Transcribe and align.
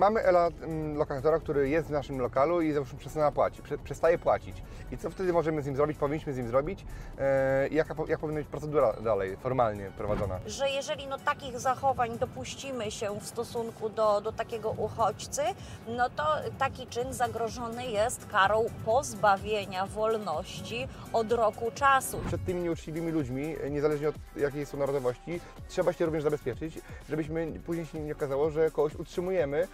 Mamy 0.00 0.20
Ela 0.20 0.48
mm, 0.62 0.96
lokatora, 0.96 1.38
który 1.38 1.68
jest 1.68 1.88
w 1.88 1.90
naszym 1.90 2.20
lokalu 2.20 2.60
i 2.60 2.72
załóżmy 2.72 2.98
przestaje 2.98 3.32
płacić, 3.32 3.60
prze, 3.60 3.78
przestaje 3.78 4.18
płacić. 4.18 4.62
I 4.92 4.98
co 4.98 5.10
wtedy 5.10 5.32
możemy 5.32 5.62
z 5.62 5.66
nim 5.66 5.76
zrobić, 5.76 5.98
powinniśmy 5.98 6.32
z 6.32 6.36
nim 6.36 6.48
zrobić? 6.48 6.84
E, 7.18 7.68
jaka, 7.68 7.94
jak 8.08 8.20
powinna 8.20 8.40
być 8.40 8.48
procedura 8.48 8.92
dalej, 8.92 9.36
formalnie 9.36 9.90
prowadzona? 9.96 10.38
że 10.46 10.70
jeżeli 10.70 11.06
no, 11.06 11.18
takich 11.18 11.60
zachowań 11.60 12.18
dopuścimy 12.18 12.90
się 12.90 13.20
w 13.20 13.26
stosunku 13.26 13.88
do, 13.88 14.20
do 14.20 14.32
takiego 14.32 14.70
uchodźcy, 14.70 15.42
no 15.88 16.10
to 16.10 16.24
taki 16.58 16.86
czyn 16.86 17.12
zagrożony 17.12 17.86
jest 17.86 18.26
karą 18.26 18.64
pozbawienia 18.84 19.86
wolności 19.86 20.88
od 21.12 21.32
roku 21.32 21.70
czasu. 21.74 22.20
Przed 22.26 22.44
tymi 22.44 22.62
nieuczciwymi 22.62 23.12
ludźmi, 23.12 23.56
e, 23.62 23.70
niezależnie 23.70 24.08
od 24.08 24.14
jakiej 24.36 24.66
są 24.66 24.78
narodowości, 24.78 25.40
trzeba 25.68 25.92
się 25.92 26.04
również 26.04 26.24
zabezpieczyć, 26.24 26.80
żebyśmy 27.08 27.52
później 27.66 27.86
się 27.86 28.00
nie 28.00 28.12
okazało, 28.12 28.50
że 28.50 28.70
kogoś 28.70 28.94
utrzymujemy. 28.94 29.68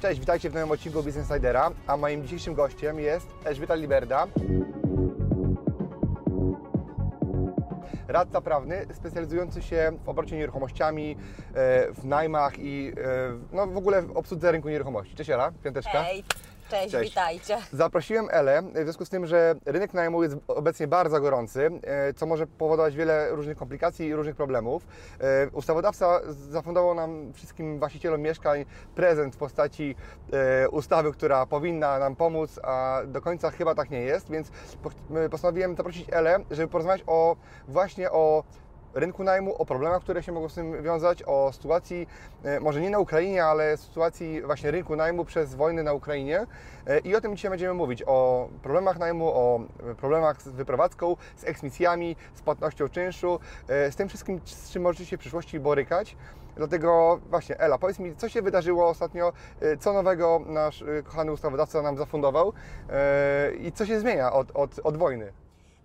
Cześć, 0.00 0.20
witajcie 0.20 0.50
w 0.50 0.54
nowym 0.54 0.70
odcinku 0.70 1.02
Business 1.02 1.30
Insidera, 1.30 1.70
a 1.86 1.96
moim 1.96 2.22
dzisiejszym 2.22 2.54
gościem 2.54 3.00
jest 3.00 3.26
Elżbieta 3.44 3.74
Liberda. 3.74 4.26
Radca 8.08 8.40
prawny 8.40 8.86
specjalizujący 8.94 9.62
się 9.62 9.92
w 10.04 10.08
obrocie 10.08 10.36
nieruchomościami, 10.36 11.16
e, 11.54 11.92
w 11.92 12.04
najmach 12.04 12.58
i 12.58 12.92
e, 12.92 12.92
no, 13.52 13.66
w 13.66 13.76
ogóle 13.76 14.02
w 14.02 14.16
obsłudze 14.16 14.52
rynku 14.52 14.68
nieruchomości. 14.68 15.14
Cześć 15.14 15.30
Ela, 15.30 15.52
piąteczka. 15.64 16.02
Hej, 16.02 16.24
cześć, 16.70 16.92
Cześć. 16.92 17.10
witajcie. 17.10 17.58
Zaprosiłem 17.72 18.26
Elę 18.30 18.62
w 18.62 18.82
związku 18.82 19.04
z 19.04 19.08
tym, 19.08 19.26
że 19.26 19.54
rynek 19.66 19.94
najmu 19.94 20.22
jest 20.22 20.36
obecnie 20.48 20.88
bardzo 20.88 21.20
gorący, 21.20 21.70
e, 21.82 22.14
co 22.14 22.26
może 22.26 22.46
powodować 22.46 22.96
wiele 22.96 23.30
różnych 23.30 23.56
komplikacji 23.56 24.06
i 24.06 24.14
różnych 24.14 24.36
problemów. 24.36 24.86
E, 25.20 25.48
Ustawodawca 25.52 26.20
zafundował 26.28 26.94
nam 26.94 27.32
wszystkim 27.32 27.78
właścicielom 27.78 28.20
mieszkań 28.20 28.64
prezent 28.94 29.34
w 29.34 29.38
postaci 29.38 29.94
e, 30.32 30.68
ustawy, 30.68 31.12
która 31.12 31.46
powinna 31.46 31.98
nam 31.98 32.16
pomóc, 32.16 32.60
a 32.62 33.00
do 33.06 33.20
końca 33.20 33.50
chyba 33.50 33.74
tak 33.74 33.90
nie 33.90 34.00
jest, 34.00 34.30
więc 34.30 34.50
po- 34.82 34.90
postanowiłem 35.30 35.76
zaprosić 35.76 36.06
Elę, 36.12 36.38
żeby 36.50 36.68
porozmawiać 36.68 37.02
o 37.06 37.36
właśnie 37.68 38.10
o 38.10 38.44
rynku 38.94 39.24
najmu, 39.24 39.54
o 39.54 39.66
problemach, 39.66 40.02
które 40.02 40.22
się 40.22 40.32
mogą 40.32 40.48
z 40.48 40.54
tym 40.54 40.82
wiązać, 40.82 41.22
o 41.26 41.52
sytuacji, 41.52 42.06
e, 42.44 42.60
może 42.60 42.80
nie 42.80 42.90
na 42.90 42.98
Ukrainie, 42.98 43.44
ale 43.44 43.76
sytuacji 43.76 44.42
właśnie 44.42 44.70
rynku 44.70 44.96
najmu 44.96 45.24
przez 45.24 45.54
wojnę 45.54 45.82
na 45.82 45.92
Ukrainie. 45.92 46.46
E, 46.86 46.98
I 46.98 47.16
o 47.16 47.20
tym 47.20 47.36
dzisiaj 47.36 47.50
będziemy 47.50 47.74
mówić, 47.74 48.02
o 48.06 48.48
problemach 48.62 48.98
najmu, 48.98 49.28
o 49.28 49.60
problemach 49.96 50.42
z 50.42 50.48
wyprowadzką, 50.48 51.16
z 51.36 51.44
eksmisjami, 51.44 52.16
z 52.34 52.42
płatnością 52.42 52.88
czynszu, 52.88 53.40
e, 53.68 53.92
z 53.92 53.96
tym 53.96 54.08
wszystkim, 54.08 54.40
z 54.44 54.70
czym 54.70 54.82
możecie 54.82 55.06
się 55.06 55.16
w 55.16 55.20
przyszłości 55.20 55.60
borykać. 55.60 56.16
Dlatego 56.56 57.20
właśnie, 57.30 57.60
Ela, 57.60 57.78
powiedz 57.78 57.98
mi, 57.98 58.16
co 58.16 58.28
się 58.28 58.42
wydarzyło 58.42 58.88
ostatnio, 58.88 59.32
co 59.80 59.92
nowego 59.92 60.40
nasz 60.46 60.84
kochany 61.04 61.32
ustawodawca 61.32 61.82
nam 61.82 61.96
zafundował 61.96 62.52
i 63.60 63.72
co 63.72 63.86
się 63.86 64.00
zmienia 64.00 64.32
od, 64.32 64.50
od, 64.54 64.78
od 64.84 64.96
wojny? 64.96 65.32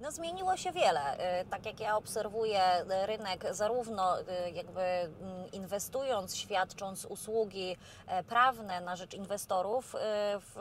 No 0.01 0.11
zmieniło 0.11 0.57
się 0.57 0.71
wiele. 0.71 1.17
Y, 1.41 1.45
Tak 1.45 1.65
jak 1.65 1.79
ja 1.79 1.97
obserwuję 1.97 2.61
y, 2.81 3.05
rynek, 3.05 3.45
zarówno 3.51 4.19
y, 4.19 4.23
jakby 4.53 4.81
mm, 4.81 5.51
inwestując, 5.51 6.35
świadcząc 6.35 7.05
usługi 7.05 7.77
e, 8.07 8.23
prawne 8.23 8.81
na 8.81 8.95
rzecz 8.95 9.13
inwestorów 9.13 9.95
w, 10.39 10.55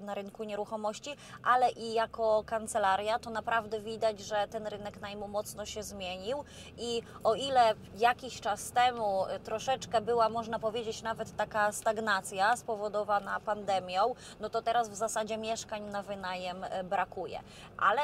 na 0.00 0.14
rynku 0.14 0.44
nieruchomości, 0.44 1.10
ale 1.42 1.70
i 1.70 1.92
jako 1.92 2.42
kancelaria, 2.46 3.18
to 3.18 3.30
naprawdę 3.30 3.80
widać, 3.80 4.20
że 4.20 4.48
ten 4.48 4.66
rynek 4.66 5.00
najmu 5.00 5.28
mocno 5.28 5.66
się 5.66 5.82
zmienił 5.82 6.44
i 6.78 7.02
o 7.24 7.34
ile 7.34 7.74
jakiś 7.98 8.40
czas 8.40 8.70
temu 8.72 9.24
troszeczkę 9.44 10.00
była, 10.00 10.28
można 10.28 10.58
powiedzieć, 10.58 11.02
nawet 11.02 11.36
taka 11.36 11.72
stagnacja 11.72 12.56
spowodowana 12.56 13.40
pandemią, 13.40 14.14
no 14.40 14.50
to 14.50 14.62
teraz 14.62 14.88
w 14.88 14.94
zasadzie 14.94 15.38
mieszkań 15.38 15.82
na 15.82 16.02
wynajem 16.02 16.64
y, 16.64 16.84
brakuje. 16.84 17.40
Ale 17.78 18.00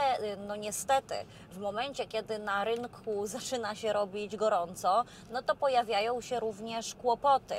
no 0.46 0.56
niestety 0.56 1.14
w 1.56 1.58
momencie, 1.58 2.06
kiedy 2.06 2.38
na 2.38 2.64
rynku 2.64 3.26
zaczyna 3.36 3.74
się 3.74 3.92
robić 3.92 4.36
gorąco, 4.36 5.04
no 5.30 5.42
to 5.42 5.54
pojawiają 5.54 6.20
się 6.20 6.40
również 6.40 6.94
kłopoty. 6.94 7.54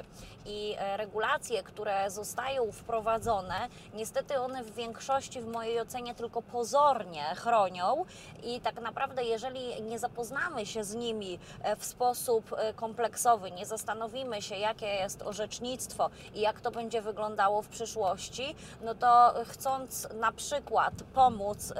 I 0.46 0.76
e, 0.78 0.98
regulacje, 0.98 1.64
które 1.64 2.12
zostają 2.12 2.72
wprowadzone, 2.72 3.68
niestety 3.94 4.40
one 4.40 4.64
w 4.64 4.76
większości 4.76 5.42
w 5.42 5.48
mojej 5.48 5.82
ocenie 5.82 6.16
tylko 6.16 6.42
pozornie 6.42 7.24
chronią. 7.36 8.06
I 8.44 8.62
tak 8.62 8.82
naprawdę 8.82 9.24
jeżeli 9.24 9.84
nie 9.84 10.00
zapoznamy 10.00 10.66
się 10.66 10.84
z 10.84 10.96
nimi 10.96 11.40
e, 11.62 11.76
w 11.76 11.86
sposób 11.86 12.54
e, 12.58 12.74
kompleksowy, 12.74 13.52
nie 13.52 13.66
zastanowimy 13.66 14.42
się 14.42 14.56
jakie 14.56 14.86
jest 14.86 15.22
orzecznictwo 15.22 16.10
i 16.36 16.42
jak 16.42 16.62
to 16.62 16.72
będzie 16.72 17.02
wyglądało 17.02 17.62
w 17.62 17.68
przyszłości, 17.68 18.56
no 18.82 18.96
to 18.96 19.34
chcąc 19.48 20.08
na 20.14 20.32
przykład 20.32 20.94
pomóc 21.14 21.74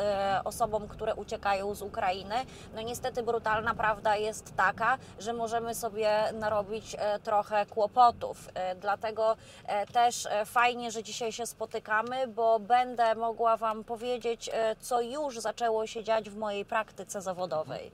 osobom, 0.44 0.88
które 0.98 1.16
uciekają 1.16 1.76
z 1.76 1.82
Ukrainy, 1.82 2.36
no 2.76 2.82
niestety 2.82 3.24
brutalna 3.24 3.74
prawda 3.74 4.16
jest 4.16 4.56
taka, 4.56 4.98
że 5.20 5.34
możemy 5.34 5.76
sobie 5.76 6.10
narobić 6.34 6.96
e, 7.00 7.20
trochę 7.20 7.66
kłopotów. 7.66 8.50
E, 8.54 8.76
Dlatego 8.76 9.36
e, 9.66 9.86
też 9.86 10.28
fajnie, 10.46 10.92
że 10.92 11.04
dzisiaj 11.04 11.32
się 11.32 11.46
spotykamy, 11.46 12.28
bo 12.28 12.60
będę 12.60 13.16
mogła 13.16 13.58
Wam 13.58 13.84
powiedzieć, 13.84 14.50
co 14.80 15.02
już 15.02 15.40
zaczęło 15.40 15.88
się 15.88 16.04
dziać 16.04 16.30
w 16.30 16.38
mojej 16.38 16.66
praktyce 16.66 17.22
zawodowej. 17.22 17.92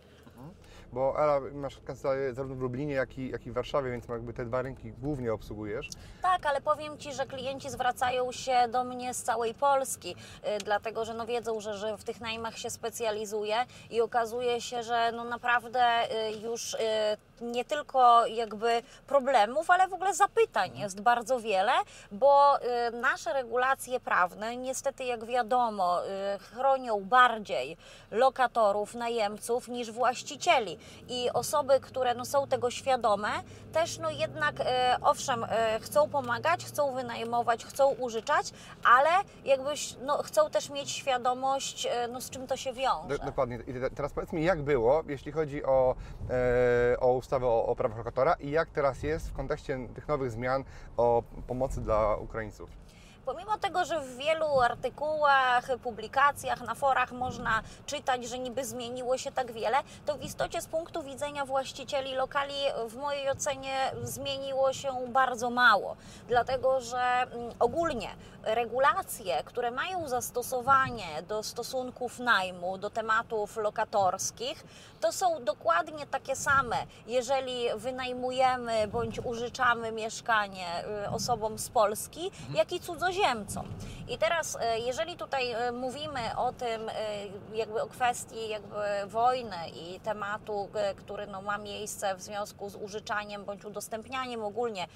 Bo 0.94 1.16
Ela, 1.20 1.40
masz 1.54 1.80
kancelarię 1.86 2.34
zarówno 2.34 2.56
w 2.56 2.60
Lublinie, 2.60 2.94
jak 2.94 3.18
i, 3.18 3.30
jak 3.30 3.48
i 3.48 3.52
w 3.52 3.54
Warszawie, 3.54 3.92
więc 3.92 4.08
jakby 4.08 4.34
te 4.34 4.46
dwa 4.46 4.62
rynki 4.62 4.92
głównie 4.92 5.34
obsługujesz. 5.34 5.90
Tak, 6.22 6.46
ale 6.46 6.62
powiem 6.62 6.98
Ci, 6.98 7.14
że 7.14 7.26
klienci 7.26 7.70
zwracają 7.70 8.32
się 8.32 8.68
do 8.72 8.84
mnie 8.84 9.14
z 9.14 9.24
całej 9.24 9.54
Polski, 9.54 10.12
y, 10.12 10.58
dlatego 10.66 11.06
że 11.06 11.14
no 11.14 11.26
wiedzą, 11.26 11.60
że, 11.62 11.74
że 11.74 11.98
w 11.98 12.04
tych 12.04 12.22
najmach 12.22 12.58
się 12.58 12.70
specjalizuję 12.70 13.56
i 13.90 14.02
okazuje 14.02 14.62
się, 14.62 14.84
że 14.84 15.12
no 15.16 15.24
naprawdę 15.24 16.04
y, 16.30 16.32
już 16.32 16.74
y, 16.74 16.78
nie 17.52 17.66
tylko 17.66 18.26
jakby 18.26 18.82
problemów, 19.08 19.70
ale 19.70 19.88
w 19.88 19.94
ogóle 19.94 20.14
zapytań 20.14 20.78
jest 20.78 21.02
bardzo 21.02 21.40
wiele, 21.40 21.72
bo 22.12 22.58
y, 22.58 22.92
nasze 22.92 23.34
regulacje 23.34 24.00
prawne 24.00 24.58
niestety 24.58 25.04
jak 25.04 25.26
wiadomo 25.26 26.02
y, 26.06 26.40
chronią 26.40 27.02
bardziej 27.02 27.78
lokatorów, 28.12 28.96
najemców 28.96 29.68
niż 29.68 29.92
właścicieli 29.92 30.78
i 31.10 31.30
osoby, 31.34 31.80
które 31.80 32.14
no, 32.16 32.26
są 32.26 32.48
tego 32.48 32.72
świadome, 32.72 33.30
też 33.74 33.98
no 33.98 34.10
jednak 34.10 34.56
e, 34.60 34.98
owszem 35.02 35.46
chcą 35.82 36.10
pomagać, 36.10 36.66
chcą 36.66 36.94
wynajmować, 36.94 37.66
chcą 37.66 37.90
użyczać, 37.90 38.52
ale 38.84 39.10
jakbyś 39.46 39.96
no, 40.02 40.18
chcą 40.24 40.50
też 40.50 40.70
mieć 40.70 40.92
świadomość 40.92 41.88
no, 42.10 42.22
z 42.22 42.30
czym 42.30 42.48
to 42.48 42.58
się 42.58 42.74
wiąże. 42.74 43.18
Do, 43.18 43.26
dokładnie. 43.26 43.60
I 43.68 43.74
te- 43.74 43.90
teraz 43.90 44.14
powiedz 44.14 44.34
mi, 44.34 44.44
jak 44.44 44.62
było, 44.62 45.04
jeśli 45.08 45.32
chodzi 45.32 45.64
o, 45.64 45.96
e, 46.94 47.00
o 47.00 47.14
ustawę 47.14 47.33
o, 47.42 47.66
o 47.66 47.76
prawach 47.76 47.98
lokatora 47.98 48.34
i 48.34 48.52
jak 48.52 48.70
teraz 48.70 49.04
jest 49.04 49.30
w 49.30 49.34
kontekście 49.34 49.88
tych 49.96 50.08
nowych 50.08 50.32
zmian 50.32 50.64
o 50.98 51.24
pomocy 51.48 51.82
dla 51.82 52.16
Ukraińców? 52.16 52.83
Pomimo 53.26 53.58
tego, 53.58 53.86
że 53.86 54.00
w 54.00 54.18
wielu 54.18 54.60
artykułach, 54.62 55.68
publikacjach, 55.84 56.62
na 56.62 56.76
forach 56.76 57.12
można 57.12 57.62
czytać, 57.86 58.26
że 58.26 58.40
niby 58.40 58.66
zmieniło 58.66 59.18
się 59.18 59.32
tak 59.32 59.52
wiele, 59.52 59.78
to 60.06 60.18
w 60.18 60.24
istocie 60.24 60.62
z 60.62 60.68
punktu 60.68 61.04
widzenia 61.04 61.46
właścicieli 61.46 62.16
lokali 62.16 62.54
w 62.88 62.96
mojej 62.96 63.30
ocenie 63.30 63.92
zmieniło 64.04 64.74
się 64.74 64.94
bardzo 65.08 65.50
mało. 65.50 65.96
Dlatego, 66.28 66.82
że 66.82 67.02
mm, 67.02 67.52
ogólnie 67.60 68.10
regulacje, 68.44 69.44
które 69.44 69.72
mają 69.72 70.08
zastosowanie 70.08 71.24
do 71.28 71.44
stosunków 71.44 72.20
najmu, 72.20 72.78
do 72.78 72.90
tematów 72.90 73.58
lokatorskich, 73.58 74.64
to 75.02 75.12
są 75.12 75.44
dokładnie 75.44 76.08
takie 76.08 76.36
same, 76.36 76.76
jeżeli 77.08 77.66
wynajmujemy 77.76 78.88
bądź 78.88 79.20
użyczamy 79.20 79.92
mieszkanie 79.92 80.68
y, 81.06 81.10
osobom 81.10 81.60
z 81.60 81.70
Polski, 81.70 82.32
jak 82.54 82.72
i 82.72 82.80
cudzoziemcom 82.80 83.13
cudzoziemcom. 83.14 83.66
I 84.08 84.18
teraz, 84.18 84.58
e, 84.62 84.80
jeżeli 84.80 85.18
tutaj 85.18 85.52
e, 85.52 85.72
mówimy 85.72 86.20
o 86.38 86.54
tym, 86.54 86.90
e, 86.90 86.94
jakby 87.54 87.82
o 87.82 87.88
kwestii 87.88 88.50
jakby 88.50 88.78
wojny 89.08 89.56
i 89.76 90.00
tematu, 90.00 90.70
który 90.96 91.28
no, 91.28 91.42
ma 91.42 91.58
miejsce 91.58 92.16
w 92.16 92.22
związku 92.22 92.70
z 92.70 92.76
użyczaniem 92.76 93.46
bądź 93.46 93.66
udostępnianiem 93.66 94.44
ogólnie 94.44 94.88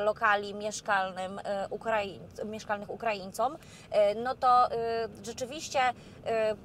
lokali 0.00 0.54
mieszkalnym, 0.54 1.40
Ukraiń, 1.70 2.20
mieszkalnych 2.44 2.90
Ukraińcom, 2.90 3.56
no 4.16 4.34
to 4.34 4.68
rzeczywiście 5.22 5.80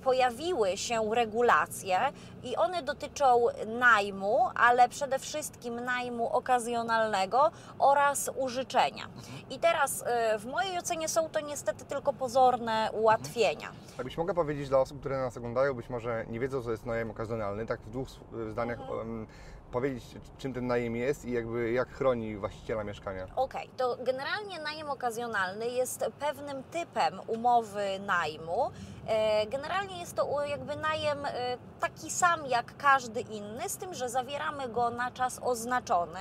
pojawiły 0.04 0.78
się 0.78 1.16
regulacje 1.16 2.00
i 2.44 2.56
one 2.56 2.84
dotyczą 2.84 3.46
najmu, 3.68 4.50
ale 4.56 4.90
przede 4.90 5.20
wszystkim 5.20 5.86
najmu 5.86 6.30
okazjonalnego 6.30 7.52
oraz 7.80 8.30
użyczenia. 8.36 9.08
I 9.50 9.60
teraz 9.60 10.04
w 10.38 10.46
mojej 10.46 10.78
ocenie 10.78 11.10
są 11.10 11.21
to 11.30 11.40
niestety 11.40 11.86
tylko 11.86 12.14
pozorne 12.14 12.90
ułatwienia. 12.94 13.72
Tak 13.98 14.06
byś 14.06 14.18
mogła 14.18 14.34
powiedzieć 14.34 14.70
dla 14.70 14.80
osób, 14.80 15.00
które 15.00 15.18
nas 15.18 15.38
oglądają, 15.38 15.74
być 15.74 15.90
może 15.90 16.26
nie 16.30 16.40
wiedzą, 16.40 16.62
co 16.64 16.72
jest 16.72 16.86
najem 16.86 17.12
okazjonalny, 17.12 17.66
tak 17.66 17.80
w 17.82 17.90
dwóch 17.90 18.08
zdaniach 18.52 18.80
em, 19.02 19.28
powiedzieć, 19.72 20.04
czym 20.38 20.54
ten 20.54 20.68
najem 20.68 20.96
jest 20.96 21.26
i 21.26 21.32
jakby 21.32 21.72
jak 21.72 21.90
chroni 21.90 22.36
właściciela 22.38 22.84
mieszkania. 22.84 23.28
Okej, 23.36 23.70
to 23.78 23.98
generalnie 24.06 24.60
najem 24.60 24.90
okazjonalny 24.90 25.68
jest 25.68 26.06
pewnym 26.20 26.64
typem 26.64 27.20
umowy 27.28 27.86
najmu. 28.06 28.72
E, 29.08 29.48
Generalnie 29.48 30.00
jest 30.00 30.16
to 30.16 30.46
jakby 30.46 30.76
najem 30.76 31.26
e, 31.26 31.58
taki 31.80 32.12
sam 32.12 32.46
jak 32.46 32.78
każdy 32.78 33.22
inny, 33.22 33.70
z 33.70 33.78
tym, 33.78 33.94
że 33.94 34.10
zawieramy 34.10 34.70
go 34.70 34.90
na 34.90 35.12
czas 35.12 35.40
oznaczony 35.44 36.20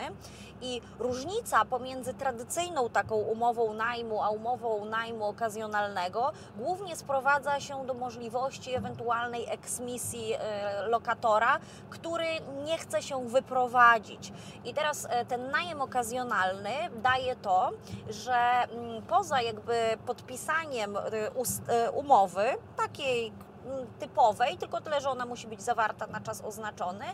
i 0.62 0.80
różnica 0.98 1.64
pomiędzy 1.64 2.14
tradycyjną 2.14 2.88
taką 2.88 3.14
umową 3.14 3.72
najmu, 3.72 4.22
a 4.22 4.30
umową 4.30 4.84
najmu 4.84 5.24
okazjonalnego 5.24 6.32
głównie 6.56 6.96
sprowadza 6.96 7.60
się 7.60 7.86
do 7.86 7.94
możliwości 7.94 8.74
ewentualnej 8.74 9.46
eksmisji 9.48 10.32
e, 10.34 10.86
lokatora, 10.88 11.58
który 11.90 12.26
nie 12.64 12.78
chce 12.78 13.02
się 13.02 13.28
wyprowadzić. 13.28 14.32
I 14.64 14.74
teraz 14.74 15.06
e, 15.10 15.24
ten 15.24 15.50
najem 15.50 15.80
okazjonalny 15.80 16.70
daje 17.02 17.36
to, 17.36 17.70
że 18.10 18.34
mm, 18.34 19.02
poza 19.02 19.42
jakby 19.42 19.74
podpisaniem 20.06 20.96
e, 20.96 21.90
umowy, 21.90 22.44
takiej 22.76 23.32
mm, 23.66 23.86
typowej, 23.98 24.56
tylko 24.56 24.80
tyle, 24.80 25.00
że 25.00 25.10
ona 25.10 25.26
musi 25.26 25.46
być 25.46 25.62
zawarta 25.62 26.06
na 26.06 26.20
czas 26.20 26.40
oznaczony, 26.44 27.04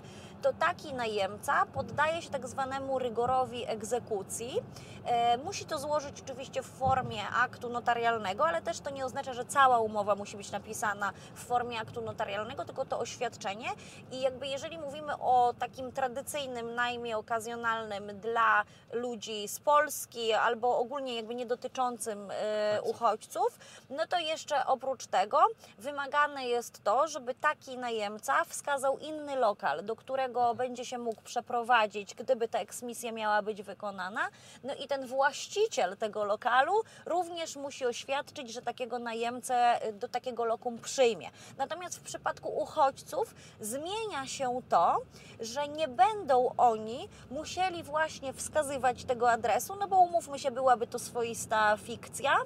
to 0.42 0.52
taki 0.52 0.94
najemca 0.94 1.66
poddaje 1.66 2.22
się 2.22 2.30
tak 2.30 2.48
zwanemu 2.48 2.98
rygorowi 2.98 3.70
egzekucji. 3.70 4.62
E, 5.04 5.38
musi 5.38 5.64
to 5.64 5.78
złożyć 5.78 6.20
oczywiście 6.20 6.62
w 6.62 6.66
formie 6.66 7.28
aktu 7.28 7.68
notarialnego, 7.68 8.46
ale 8.46 8.62
też 8.62 8.80
to 8.80 8.90
nie 8.90 9.04
oznacza, 9.04 9.32
że 9.32 9.44
cała 9.44 9.78
umowa 9.78 10.14
musi 10.14 10.36
być 10.36 10.50
napisana 10.50 11.12
w 11.34 11.44
formie 11.44 11.80
aktu 11.80 12.02
notarialnego, 12.02 12.64
tylko 12.64 12.84
to 12.84 12.98
oświadczenie. 12.98 13.68
I 14.12 14.20
jakby 14.20 14.46
jeżeli 14.46 14.78
mówimy 14.78 15.12
o 15.18 15.54
takim 15.58 15.92
tradycyjnym 15.92 16.74
najmie 16.74 17.18
okazjonalnym 17.18 18.20
dla 18.20 18.64
ludzi 18.92 19.48
z 19.48 19.60
Polski 19.60 20.32
albo 20.32 20.78
ogólnie 20.78 21.16
jakby 21.16 21.34
nie 21.34 21.46
dotyczącym 21.46 22.30
e, 22.30 22.82
uchodźców, 22.82 23.58
no 23.90 24.06
to 24.06 24.18
jeszcze 24.18 24.66
oprócz 24.66 25.06
tego 25.06 25.38
wymagane 25.78 26.46
jest 26.46 26.84
to, 26.84 27.08
żeby 27.08 27.34
taki 27.34 27.78
najemca 27.78 28.44
wskazał 28.44 28.98
inny 28.98 29.36
lokal, 29.36 29.84
do 29.84 29.96
którego 29.96 30.25
będzie 30.56 30.84
się 30.84 30.98
mógł 30.98 31.22
przeprowadzić, 31.22 32.14
gdyby 32.14 32.48
ta 32.48 32.58
eksmisja 32.58 33.12
miała 33.12 33.42
być 33.42 33.62
wykonana. 33.62 34.28
No 34.64 34.74
i 34.74 34.86
ten 34.88 35.06
właściciel 35.06 35.96
tego 35.96 36.24
lokalu 36.24 36.72
również 37.06 37.56
musi 37.56 37.86
oświadczyć, 37.86 38.52
że 38.52 38.62
takiego 38.62 38.98
najemcę 38.98 39.86
y, 39.88 39.92
do 39.92 40.08
takiego 40.08 40.44
lokum 40.44 40.78
przyjmie. 40.78 41.30
Natomiast 41.58 41.98
w 41.98 42.02
przypadku 42.02 42.48
uchodźców 42.58 43.34
zmienia 43.60 44.26
się 44.26 44.60
to, 44.68 44.96
że 45.40 45.68
nie 45.68 45.88
będą 45.88 46.54
oni 46.56 47.08
musieli 47.30 47.82
właśnie 47.82 48.32
wskazywać 48.32 49.04
tego 49.04 49.30
adresu, 49.30 49.76
no 49.76 49.88
bo 49.88 49.98
umówmy 49.98 50.38
się, 50.38 50.50
byłaby 50.50 50.86
to 50.86 50.98
swoista 50.98 51.76
fikcja. 51.76 52.36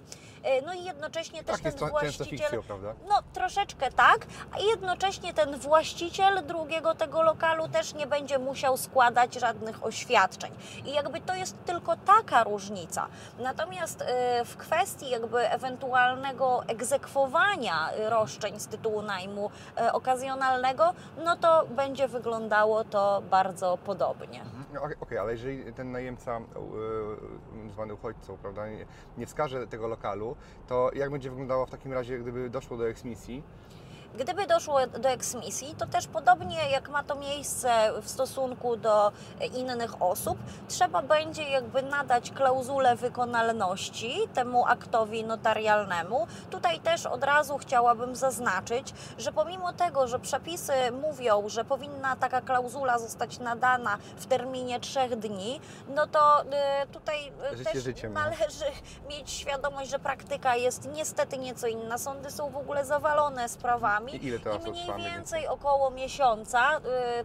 Y, 0.59 0.62
No 0.67 0.75
i 0.75 0.85
jednocześnie 0.85 1.44
też 1.44 1.56
Tak, 1.56 1.65
jest 1.65 1.79
ten 1.79 1.88
właściciel 1.91 2.29
fikcją, 2.38 2.62
prawda? 2.62 2.94
no, 3.09 3.15
troszeczkę 3.33 3.93
tak, 3.93 4.26
a 4.53 4.59
jednocześnie 4.61 5.35
ten 5.35 5.56
właściciel 5.59 6.47
drugiego 6.47 6.94
tego 6.94 7.23
lokalu 7.23 7.69
też 7.72 7.94
nie 7.94 8.06
będzie 8.06 8.38
musiał 8.38 8.76
składać 8.76 9.34
żadnych 9.34 9.84
oświadczeń. 9.84 10.52
I 10.84 10.93
jakby 10.93 11.20
to 11.20 11.34
jest 11.34 11.64
tylko 11.64 11.96
taka 11.96 12.44
różnica. 12.44 13.06
Natomiast 13.38 14.02
e, 14.02 14.44
w 14.44 14.56
kwestii 14.56 15.11
jakby 15.11 15.50
ewentualnego 15.50 16.62
egzekwowania 16.67 17.90
roszczeń 18.08 18.61
z 18.61 18.67
tytułu 18.67 19.02
najmu 19.02 19.50
e, 19.76 19.93
okazjonalnego, 19.93 20.94
no 21.25 21.37
to 21.37 21.67
będzie 21.67 22.08
wyglądało 22.08 22.84
to 22.84 23.22
bardzo 23.31 23.78
podobnie. 23.84 24.40
No, 24.75 24.82
Okej, 24.82 24.96
okej, 25.00 25.19
ale 25.19 25.32
jeżeli 25.32 25.73
ten 25.73 25.93
najemca, 25.93 26.40
yy, 27.64 27.70
zwany 27.73 27.94
uchodźcą, 27.94 28.37
prawda, 28.37 28.69
nie, 28.69 28.87
nie 29.19 29.26
wskaże 29.26 29.66
tego 29.66 29.88
lokalu, 29.88 30.37
to 30.69 30.90
jak 30.94 31.11
będzie 31.11 31.31
wyglądało 31.31 31.66
w 31.66 31.70
takim 31.70 31.93
razie, 31.93 32.19
gdyby 32.19 32.50
doszło 32.50 32.76
do 32.76 32.88
eksmisji? 32.88 33.43
Gdyby 34.15 34.47
doszło 34.47 34.87
do 34.87 35.09
eksmisji, 35.09 35.75
to 35.79 35.87
też 35.87 36.07
podobnie 36.07 36.71
jak 36.71 36.89
ma 36.89 37.03
to 37.03 37.15
miejsce 37.15 37.71
w 38.03 38.09
stosunku 38.11 38.77
do 38.77 39.12
innych 39.55 40.03
osób, 40.03 40.39
trzeba 40.69 41.03
będzie 41.03 41.43
jakby 41.43 41.83
nadać 41.83 42.31
klauzulę 42.31 42.97
wykonalności 42.97 44.29
temu 44.35 44.67
aktowi 44.67 45.25
notarialnemu. 45.25 46.27
Tutaj 46.51 46.81
też 46.81 47.07
od 47.07 47.25
razu 47.25 47.59
chciałabym 47.59 48.17
zaznaczyć, 48.17 48.95
że 49.19 49.33
pomimo 49.33 49.73
tego, 49.73 50.09
że 50.09 50.19
przepisy 50.19 50.73
mówią, 51.03 51.49
że 51.49 51.65
powinna 51.65 52.17
taka 52.17 52.41
klauzula 52.41 52.99
zostać 52.99 53.39
nadana 53.39 53.99
w 54.17 54.27
terminie 54.27 54.81
trzech 54.81 55.17
dni, 55.17 55.61
no 55.89 56.07
to 56.07 56.43
y, 56.43 56.47
tutaj 56.93 57.33
y, 57.53 57.57
Życie 57.57 57.93
też 57.93 58.03
no. 58.03 58.11
należy 58.11 58.65
mieć 59.09 59.31
świadomość, 59.31 59.91
że 59.91 59.99
praktyka 59.99 60.57
jest 60.57 60.89
niestety 60.93 61.39
nieco 61.39 61.67
inna. 61.67 61.99
Sądy 61.99 62.31
są 62.31 62.51
w 62.51 62.57
ogóle 62.57 62.85
zawalone 62.85 63.49
sprawami 63.49 64.00
I 64.08 64.26
ile 64.26 64.38
to 64.38 64.50
i 64.56 64.93
mniej 64.94 65.11
więcej 65.12 65.49
około 65.49 65.91
miesiąca 65.91 66.79
y, 66.79 66.81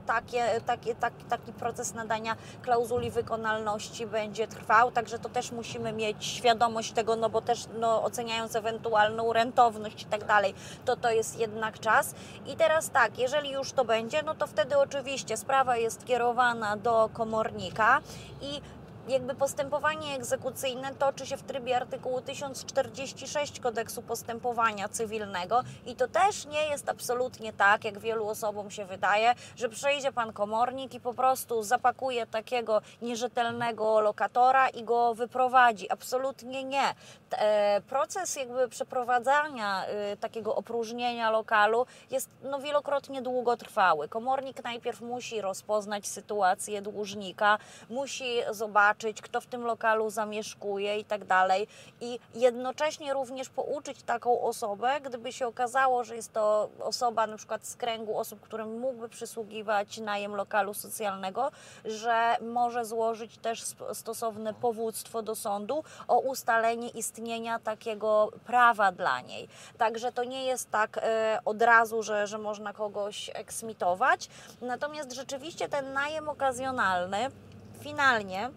takie, 0.06 0.62
takie, 0.66 0.96
tak, 0.96 1.14
taki 1.30 1.54
proces 1.54 1.94
nadania 1.94 2.36
klauzuli 2.62 3.12
wykonalności 3.12 4.08
będzie 4.08 4.48
trwał, 4.48 4.92
także 4.92 5.20
to 5.20 5.30
też 5.30 5.52
musimy 5.52 5.94
mieć 5.94 6.26
świadomość 6.26 6.92
tego, 6.92 7.16
no 7.16 7.30
bo 7.30 7.42
też 7.42 7.68
no, 7.80 8.04
oceniając 8.04 8.56
ewentualną 8.56 9.34
rentowność 9.34 10.02
i 10.02 10.06
tak 10.06 10.26
dalej, 10.26 10.54
to 10.86 10.96
to 10.96 11.12
jest 11.12 11.40
jednak 11.40 11.80
czas. 11.80 12.16
I 12.48 12.56
teraz 12.56 12.90
tak, 12.90 13.20
jeżeli 13.20 13.52
już 13.52 13.72
to 13.72 13.86
będzie, 13.86 14.24
no 14.24 14.36
to 14.36 14.48
wtedy 14.48 14.78
oczywiście 14.78 15.38
sprawa 15.38 15.78
jest 15.78 16.06
kierowana 16.06 16.78
do 16.78 17.10
komornika 17.14 18.02
i 18.42 18.62
jakby 19.08 19.36
postępowanie 19.36 20.16
egzekucyjne 20.16 20.96
toczy 20.96 21.26
się 21.26 21.38
w 21.38 21.44
trybie 21.44 21.78
artykułu 21.78 22.22
1046 22.22 23.60
kodeksu 23.60 24.02
postępowania 24.02 24.90
cywilnego 24.90 25.64
i 25.86 25.96
to 25.96 26.08
też 26.08 26.46
nie 26.46 26.68
jest 26.68 26.90
absolutnie 26.90 27.54
tak, 27.54 27.86
jak 27.86 28.00
wielu 28.00 28.28
osobom 28.28 28.72
się 28.72 28.86
wydaje, 28.86 29.34
że 29.56 29.70
przyjdzie 29.70 30.12
pan 30.12 30.34
komornik 30.34 30.94
i 30.94 31.00
po 31.00 31.14
prostu 31.14 31.64
zapakuje 31.64 32.26
takiego 32.28 32.82
nierzetelnego 33.02 34.00
lokatora 34.02 34.70
i 34.70 34.84
go 34.84 35.14
wyprowadzi. 35.14 35.92
Absolutnie 35.92 36.64
nie. 36.64 36.94
E, 37.32 37.82
Proces 37.82 38.36
jakby 38.36 38.70
przeprowadzania 38.70 39.86
y, 40.14 40.18
takiego 40.18 40.56
opróżnienia 40.56 41.32
lokalu 41.32 41.86
jest 42.12 42.30
no, 42.44 42.60
wielokrotnie 42.60 43.22
długotrwały. 43.22 44.10
Komornik 44.10 44.64
najpierw 44.64 45.02
musi 45.02 45.42
rozpoznać 45.42 46.08
sytuację 46.08 46.82
dłużnika, 46.82 47.58
musi 47.90 48.38
zobaczyć, 48.52 48.95
kto 49.22 49.42
w 49.42 49.46
tym 49.46 49.66
lokalu 49.66 50.10
zamieszkuje 50.10 51.00
i 51.00 51.06
tak 51.06 51.26
dalej. 51.26 51.68
I 52.02 52.20
jednocześnie 52.36 53.14
również 53.14 53.50
pouczyć 53.50 54.04
taką 54.04 54.42
osobę, 54.42 55.02
gdyby 55.02 55.34
się 55.34 55.48
okazało, 55.48 56.04
że 56.04 56.16
jest 56.16 56.34
to 56.34 56.70
osoba 56.80 57.28
na 57.28 57.38
przykład 57.38 57.66
z 57.66 57.76
kręgu 57.76 58.18
osób, 58.18 58.42
którym 58.42 58.80
mógłby 58.80 59.10
przysługiwać 59.10 59.98
najem 59.98 60.36
lokalu 60.36 60.74
socjalnego, 60.74 61.52
że 61.86 62.36
może 62.42 62.86
złożyć 62.86 63.38
też 63.38 63.64
stosowne 63.94 64.54
powództwo 64.54 65.22
do 65.22 65.36
sądu 65.36 65.84
o 66.08 66.20
ustalenie 66.20 66.90
istnienia 66.90 67.60
takiego 67.60 68.32
prawa 68.46 68.92
dla 68.92 69.22
niej. 69.22 69.48
Także 69.78 70.12
to 70.12 70.24
nie 70.24 70.46
jest 70.46 70.72
tak 70.72 70.98
e, 70.98 71.40
od 71.46 71.62
razu, 71.62 72.04
że, 72.04 72.28
że 72.28 72.38
można 72.38 72.74
kogoś 72.74 73.32
eksmitować. 73.34 74.30
Natomiast 74.62 75.12
rzeczywiście 75.12 75.70
ten 75.70 75.94
najem 75.94 76.30
okazjonalny 76.30 77.32
finalnie 77.80 78.50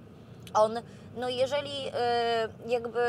on, 0.54 0.80
no 1.16 1.28
jeżeli 1.28 1.88
y, 1.88 1.90
jakby 2.66 3.00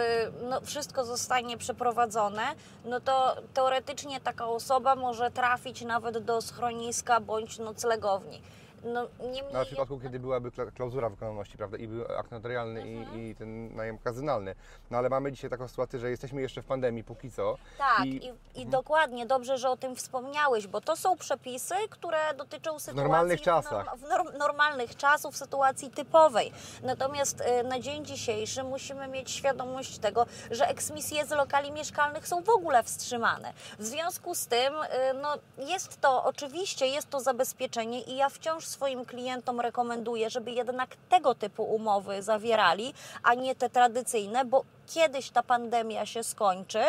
no 0.50 0.62
wszystko 0.62 1.06
zostanie 1.06 1.58
przeprowadzone, 1.58 2.42
no 2.86 3.00
to 3.00 3.36
teoretycznie 3.54 4.20
taka 4.20 4.48
osoba 4.48 4.96
może 4.96 5.32
trafić 5.32 5.82
nawet 5.82 6.18
do 6.18 6.42
schroniska 6.42 7.20
bądź 7.20 7.60
noclegowni. 7.60 8.42
No, 8.84 9.08
niemniej 9.20 9.54
Na 9.54 9.66
przypadku, 9.66 10.00
kiedy 10.00 10.20
byłaby 10.20 10.50
kla- 10.52 10.72
klauzura 10.72 11.10
wykonalności, 11.10 11.58
prawda, 11.58 11.78
i 11.78 11.88
był 11.88 12.06
akt 12.18 12.32
notarialny 12.32 12.82
Mhm. 12.82 13.20
i, 13.20 13.30
i 13.30 13.36
ten 13.36 13.76
najem 13.76 13.96
okazjonalny. 13.96 14.56
No 14.92 14.98
ale 14.98 15.10
mamy 15.10 15.32
dzisiaj 15.32 15.50
taką 15.50 15.68
sytuację, 15.68 16.00
że 16.00 16.10
jesteśmy 16.10 16.42
jeszcze 16.42 16.62
w 16.62 16.66
pandemii 16.66 17.04
póki 17.04 17.32
co. 17.32 17.58
Tak, 17.78 18.06
I- 18.06 18.26
i, 18.56 18.62
i, 18.62 18.66
dokładnie, 18.66 19.26
dobrze, 19.26 19.58
że 19.58 19.70
o 19.70 19.78
tym 19.78 19.96
wspomniałeś, 19.96 20.68
bo 20.68 20.82
to 20.82 20.96
są 20.96 21.18
przepisy, 21.18 21.76
które 21.90 22.34
dotyczą 22.34 22.80
sytuacji 22.80 23.02
normalnych 23.04 23.40
w 23.40 23.44
czasach. 23.44 23.98
W 23.98 24.02
norm, 24.02 24.38
normalnych 24.38 24.96
czasów, 24.96 25.38
sytuacji 25.38 25.90
typowej. 25.90 26.52
Natomiast 26.84 27.42
e, 27.42 27.64
na 27.64 27.80
dzień 27.80 28.06
dzisiejszy 28.06 28.64
musimy 28.64 29.08
mieć 29.08 29.32
świadomość 29.32 29.98
tego, 30.00 30.26
że 30.52 30.68
eksmisje 30.68 31.26
z 31.26 31.30
lokali 31.32 31.72
mieszkalnych 31.72 32.28
są 32.28 32.44
w 32.44 32.50
ogóle 32.50 32.84
wstrzymane. 32.84 33.54
W 33.80 33.86
związku 33.86 34.36
z 34.36 34.48
tym, 34.48 34.74
e, 34.90 35.14
no, 35.14 35.34
jest 35.58 36.02
to, 36.02 36.24
oczywiście 36.24 36.88
jest 36.88 37.10
to 37.10 37.20
zabezpieczenie 37.20 38.02
i 38.02 38.16
ja 38.18 38.30
wciąż 38.30 38.66
swoim 38.70 39.06
klientom 39.06 39.60
rekomenduję, 39.60 40.30
żeby 40.30 40.52
jednak 40.52 40.90
tego 41.10 41.36
typu 41.36 41.64
umowy 41.64 42.22
zawierali, 42.22 42.94
a 43.24 43.34
nie 43.34 43.56
te 43.56 43.70
tradycyjne, 43.70 44.46
bo 44.46 44.64
kiedyś 44.90 45.30
ta 45.30 45.44
pandemia 45.44 46.06
się 46.06 46.24
skończy 46.24 46.80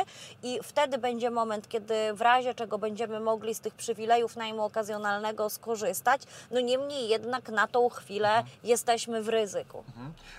i 0.43 0.59
wtedy 0.63 0.99
będzie 0.99 1.31
moment, 1.31 1.69
kiedy 1.69 1.95
w 2.15 2.21
razie 2.21 2.55
czego 2.55 2.79
będziemy 2.79 3.21
mogli 3.21 3.55
z 3.55 3.61
tych 3.61 3.75
przywilejów 3.75 4.37
najmu 4.37 4.63
okazjonalnego 4.63 5.51
skorzystać. 5.51 6.23
No 6.51 6.61
niemniej 6.61 7.09
jednak 7.09 7.49
na 7.49 7.67
tą 7.67 7.89
chwilę 7.89 8.45
jesteśmy 8.65 9.23
w 9.23 9.29
ryzyku. 9.29 9.85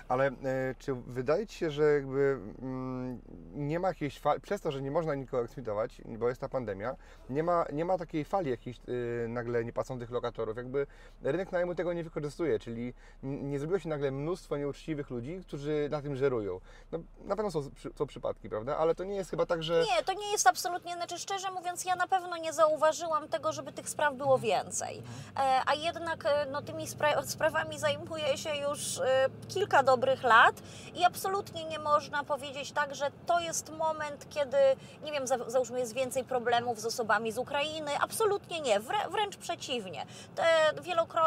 Ale 0.08 0.26
e, 0.26 0.32
czy 0.78 0.94
wydaje 0.94 1.46
Ci 1.46 1.58
się, 1.58 1.70
że 1.70 1.92
jakby 1.92 2.38
mm, 2.62 3.20
nie 3.54 3.80
ma 3.80 3.88
jakiejś 3.88 4.18
fali, 4.18 4.40
przez 4.40 4.60
to, 4.60 4.72
że 4.72 4.82
nie 4.82 4.90
można 4.90 5.14
nikogo 5.14 5.44
eksmitować, 5.44 6.02
bo 6.04 6.28
jest 6.28 6.40
ta 6.40 6.48
pandemia, 6.48 6.96
nie 7.30 7.42
ma, 7.42 7.64
nie 7.72 7.84
ma 7.84 7.98
takiej 7.98 8.24
fali 8.24 8.50
jakichś 8.50 8.80
y, 8.88 9.26
nagle 9.28 9.64
niepłacących 9.64 10.10
lokatorów, 10.10 10.56
jakby 10.56 10.86
rynek 11.32 11.52
najmu 11.52 11.74
tego 11.74 11.92
nie 11.92 12.04
wykorzystuje, 12.04 12.58
czyli 12.58 12.94
nie 13.22 13.58
zrobiło 13.58 13.78
się 13.78 13.88
nagle 13.88 14.10
mnóstwo 14.10 14.56
nieuczciwych 14.56 15.10
ludzi, 15.10 15.40
którzy 15.46 15.88
na 15.90 16.02
tym 16.02 16.16
żerują. 16.16 16.60
No, 16.92 16.98
na 17.24 17.36
pewno 17.36 17.50
są, 17.50 17.62
są 17.98 18.06
przypadki, 18.06 18.48
prawda? 18.48 18.76
Ale 18.76 18.94
to 18.94 19.04
nie 19.04 19.14
jest 19.16 19.30
chyba 19.30 19.46
tak, 19.46 19.62
że... 19.62 19.84
Nie, 19.96 20.02
to 20.04 20.12
nie 20.12 20.32
jest 20.32 20.46
absolutnie, 20.46 20.94
znaczy 20.94 21.18
szczerze 21.18 21.50
mówiąc, 21.50 21.84
ja 21.84 21.96
na 21.96 22.06
pewno 22.06 22.36
nie 22.36 22.52
zauważyłam 22.52 23.28
tego, 23.28 23.52
żeby 23.52 23.72
tych 23.72 23.88
spraw 23.88 24.14
było 24.14 24.38
więcej. 24.38 25.02
E, 25.36 25.60
a 25.66 25.74
jednak 25.74 26.26
e, 26.26 26.46
no, 26.50 26.62
tymi 26.62 26.86
spra- 26.86 27.26
sprawami 27.26 27.78
zajmuję 27.78 28.38
się 28.38 28.56
już 28.56 28.98
e, 29.00 29.28
kilka 29.48 29.82
dobrych 29.82 30.22
lat 30.22 30.62
i 30.94 31.04
absolutnie 31.04 31.64
nie 31.64 31.78
można 31.78 32.24
powiedzieć 32.24 32.72
tak, 32.72 32.94
że 32.94 33.10
to 33.26 33.40
jest 33.40 33.70
moment, 33.76 34.26
kiedy, 34.30 34.56
nie 35.04 35.12
wiem, 35.12 35.26
za, 35.26 35.50
załóżmy 35.50 35.78
jest 35.80 35.94
więcej 35.94 36.24
problemów 36.24 36.80
z 36.80 36.86
osobami 36.86 37.32
z 37.32 37.38
Ukrainy. 37.38 37.90
Absolutnie 38.00 38.60
nie, 38.60 38.80
wrę- 38.80 39.10
wręcz 39.10 39.36
przeciwnie. 39.36 40.06
Te, 40.34 40.44
wielokrotnie 40.82 41.21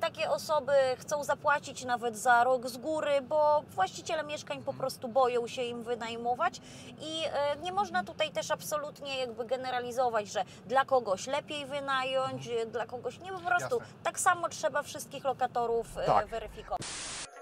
takie 0.00 0.30
osoby 0.30 0.72
chcą 0.98 1.24
zapłacić 1.24 1.84
nawet 1.84 2.18
za 2.18 2.44
rok 2.44 2.68
z 2.68 2.76
góry, 2.76 3.22
bo 3.22 3.62
właściciele 3.74 4.22
mieszkań 4.24 4.62
po 4.62 4.74
prostu 4.74 5.08
boją 5.08 5.46
się 5.46 5.62
im 5.62 5.82
wynajmować 5.82 6.60
i 7.00 7.22
e, 7.32 7.56
nie 7.56 7.72
można 7.72 8.04
tutaj 8.04 8.30
też 8.30 8.50
absolutnie 8.50 9.18
jakby 9.18 9.44
generalizować, 9.44 10.28
że 10.28 10.44
dla 10.66 10.84
kogoś 10.84 11.26
lepiej 11.26 11.66
wynająć, 11.66 12.48
e, 12.48 12.66
dla 12.66 12.86
kogoś 12.86 13.18
nie 13.20 13.32
po 13.32 13.38
prostu. 13.40 13.78
Jasne. 13.78 13.94
Tak 14.02 14.20
samo 14.20 14.48
trzeba 14.48 14.82
wszystkich 14.82 15.24
lokatorów 15.24 15.98
e, 15.98 16.06
Tak. 16.06 16.26
weryfikować. 16.26 16.80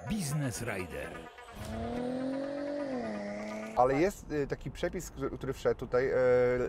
Biznes 0.08 0.62
Rider. 0.62 1.10
Ale 3.76 3.94
jest 3.94 4.32
y, 4.32 4.46
taki 4.46 4.70
przepis, 4.70 5.12
który, 5.36 5.52
wszedł 5.52 5.80
tutaj 5.80 6.08
e, 6.08 6.12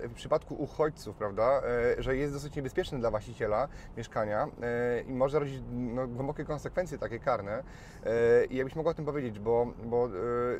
w 0.07 0.13
przypadku 0.15 0.55
uchodźców, 0.55 1.15
prawda, 1.15 1.61
e, 1.97 2.03
że 2.03 2.15
jest 2.17 2.33
dosyć 2.33 2.55
niebezpieczny 2.55 2.99
dla 2.99 3.09
właściciela 3.11 3.67
mieszkania 3.97 4.47
i 5.07 5.11
może 5.13 5.39
rodzić 5.39 5.61
no, 5.71 6.07
głębokie 6.07 6.45
konsekwencje 6.45 6.97
takie 6.97 7.19
karne. 7.19 7.63
I 8.49 8.55
jakbyś 8.55 8.75
mogła 8.75 8.91
o 8.91 8.95
tym 8.95 9.05
powiedzieć, 9.05 9.39
bo, 9.39 9.67
bo 9.83 10.09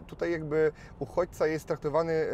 tutaj 0.08 0.32
jakby 0.32 0.72
uchodźca 1.00 1.48
jest 1.48 1.68
traktowany 1.68 2.28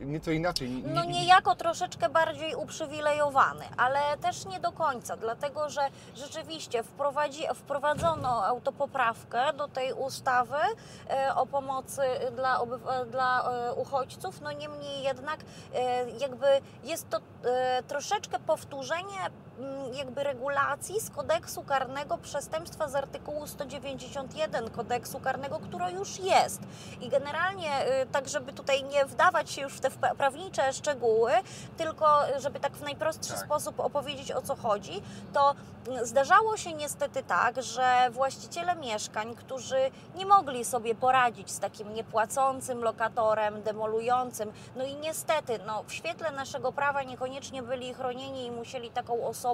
nieco 0.00 0.30
inaczej. 0.30 0.82
No 0.86 1.04
ni- 1.04 1.12
niejako 1.12 1.54
troszeczkę 1.54 2.08
bardziej 2.08 2.54
uprzywilejowany, 2.54 3.64
ale 3.76 3.98
też 4.20 4.46
nie 4.46 4.60
do 4.60 4.72
końca, 4.72 5.16
dlatego 5.16 5.68
że 5.70 5.80
rzeczywiście 6.14 6.82
wprowadzi, 6.82 7.42
wprowadzono 7.54 8.46
autopoprawkę 8.46 9.52
do 9.52 9.68
tej 9.68 9.92
ustawy 9.92 10.56
o 11.36 11.46
pomocy 11.46 12.02
dla, 12.36 12.58
obywa- 12.58 12.95
dla 13.04 13.50
e, 13.50 13.74
uchodźców, 13.74 14.40
no 14.40 14.52
niemniej 14.52 15.02
jednak 15.02 15.40
e, 15.74 16.10
jakby 16.10 16.46
jest 16.84 17.10
to 17.10 17.18
e, 17.44 17.82
troszeczkę 17.82 18.38
powtórzenie 18.38 19.30
jakby 19.92 20.24
regulacji 20.24 21.00
z 21.00 21.10
kodeksu 21.10 21.62
karnego 21.62 22.18
przestępstwa 22.18 22.88
z 22.88 22.94
artykułu 22.94 23.46
191 23.46 24.70
kodeksu 24.70 25.20
karnego, 25.20 25.58
które 25.58 25.92
już 25.92 26.18
jest. 26.20 26.60
I 27.00 27.08
generalnie, 27.08 28.02
y, 28.02 28.06
tak 28.12 28.28
żeby 28.28 28.52
tutaj 28.52 28.84
nie 28.84 29.04
wdawać 29.04 29.50
się 29.50 29.62
już 29.62 29.72
w 29.74 29.80
te 29.80 29.90
prawnicze 29.90 30.72
szczegóły, 30.72 31.32
tylko 31.76 32.28
y, 32.36 32.40
żeby 32.40 32.60
tak 32.60 32.72
w 32.72 32.82
najprostszy 32.82 33.32
Tak. 33.32 33.44
sposób 33.44 33.80
opowiedzieć 33.80 34.32
o 34.32 34.42
co 34.42 34.56
chodzi, 34.56 35.02
to 35.32 35.54
zdarzało 36.02 36.56
się 36.56 36.72
niestety 36.72 37.22
tak, 37.22 37.62
że 37.62 38.08
właściciele 38.10 38.76
mieszkań, 38.76 39.34
którzy 39.34 39.90
nie 40.14 40.26
mogli 40.26 40.64
sobie 40.64 40.94
poradzić 40.94 41.50
z 41.50 41.58
takim 41.58 41.94
niepłacącym 41.94 42.82
lokatorem, 42.82 43.62
demolującym, 43.62 44.52
no 44.76 44.84
i 44.84 44.94
niestety, 44.94 45.58
no, 45.66 45.82
w 45.86 45.92
świetle 45.92 46.30
naszego 46.30 46.72
prawa 46.72 47.02
niekoniecznie 47.02 47.62
byli 47.62 47.94
chronieni 47.94 48.46
i 48.46 48.50
musieli 48.50 48.90
taką 48.90 49.26
osobę 49.26 49.45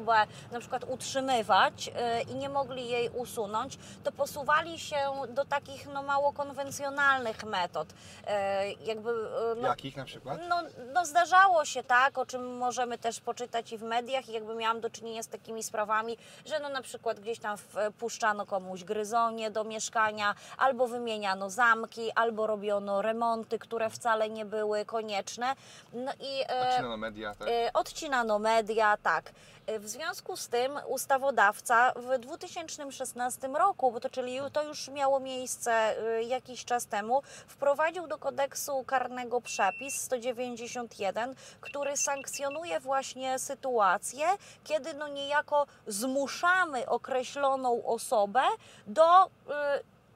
na 0.53 0.61
przykład 0.61 0.85
utrzymywać 0.89 1.89
y, 1.89 2.33
i 2.33 2.35
nie 2.35 2.49
mogli 2.49 2.89
jej 2.89 3.09
usunąć, 3.09 3.79
to 4.05 4.13
posuwali 4.13 4.79
się 4.79 4.97
do 5.29 5.45
takich 5.45 5.87
no, 5.87 6.03
mało 6.03 6.33
konwencjonalnych 6.33 7.45
metod. 7.45 7.89
E, 8.27 8.73
jakby, 8.73 9.11
e, 9.11 9.55
no, 9.61 9.69
Jakich 9.69 9.97
na 9.97 10.05
przykład? 10.05 10.41
no, 10.49 10.63
no 10.93 11.07
zdarzało 11.07 11.65
się 11.65 11.85
tak, 11.85 12.19
o 12.19 12.27
czym 12.27 12.57
możemy 12.57 12.99
też 12.99 13.21
poczytać 13.21 13.73
i 13.73 13.79
w 13.79 13.83
mediach 13.83 14.29
i 14.29 14.33
jakby 14.33 14.55
miałam 14.55 14.81
do 14.81 14.91
czynienia 14.91 15.23
z 15.23 15.29
takimi 15.29 15.63
sprawami, 15.63 16.17
że 16.47 16.61
no 16.61 16.69
na 16.69 16.83
przykład 16.83 17.21
gdzieś 17.21 17.39
tam 17.39 17.57
wpuszczano 17.59 18.47
komuś 18.47 18.85
gryzonie 18.85 19.51
do 19.51 19.65
mieszkania, 19.65 20.35
albo 20.59 20.87
wymieniano 20.87 21.51
zamki, 21.51 22.13
albo 22.15 22.47
robiono 22.47 23.03
remonty, 23.03 23.59
które 23.59 23.91
wcale 23.91 24.31
nie 24.31 24.45
były 24.45 24.85
konieczne. 24.85 25.55
No 25.93 26.13
i 26.21 26.45
Odcinano 26.63 26.97
media, 26.97 27.35
tak? 27.35 27.49
Odcinano 27.75 28.39
media, 28.39 28.97
tak. 28.97 29.33
E, 29.73 29.79
W 29.79 29.89
związku 29.89 30.37
z 30.37 30.49
tym 30.49 30.79
ustawodawca 30.87 31.93
w 31.97 32.19
2016 32.19 33.49
roku, 33.49 33.93
bo 33.93 34.01
to 34.01 34.11
czyli 34.11 34.39
to 34.53 34.63
już 34.63 34.89
miało 34.89 35.21
miejsce 35.21 35.73
e, 35.73 36.23
jakiś 36.23 36.65
czas 36.65 36.87
temu, 36.87 37.23
wprowadził 37.47 38.07
do 38.07 38.19
kodeksu 38.19 38.85
karnego 38.85 39.41
przepis 39.41 39.95
191, 39.95 41.35
który 41.61 41.97
sankcjonuje 41.97 42.81
właśnie 42.81 43.39
sytuację, 43.39 44.27
kiedy 44.65 44.95
no 44.95 45.09
niejako 45.09 45.67
zmuszamy 45.87 46.89
określoną 46.89 47.85
osobę 47.85 48.43
do 48.87 49.25
e, 49.25 49.29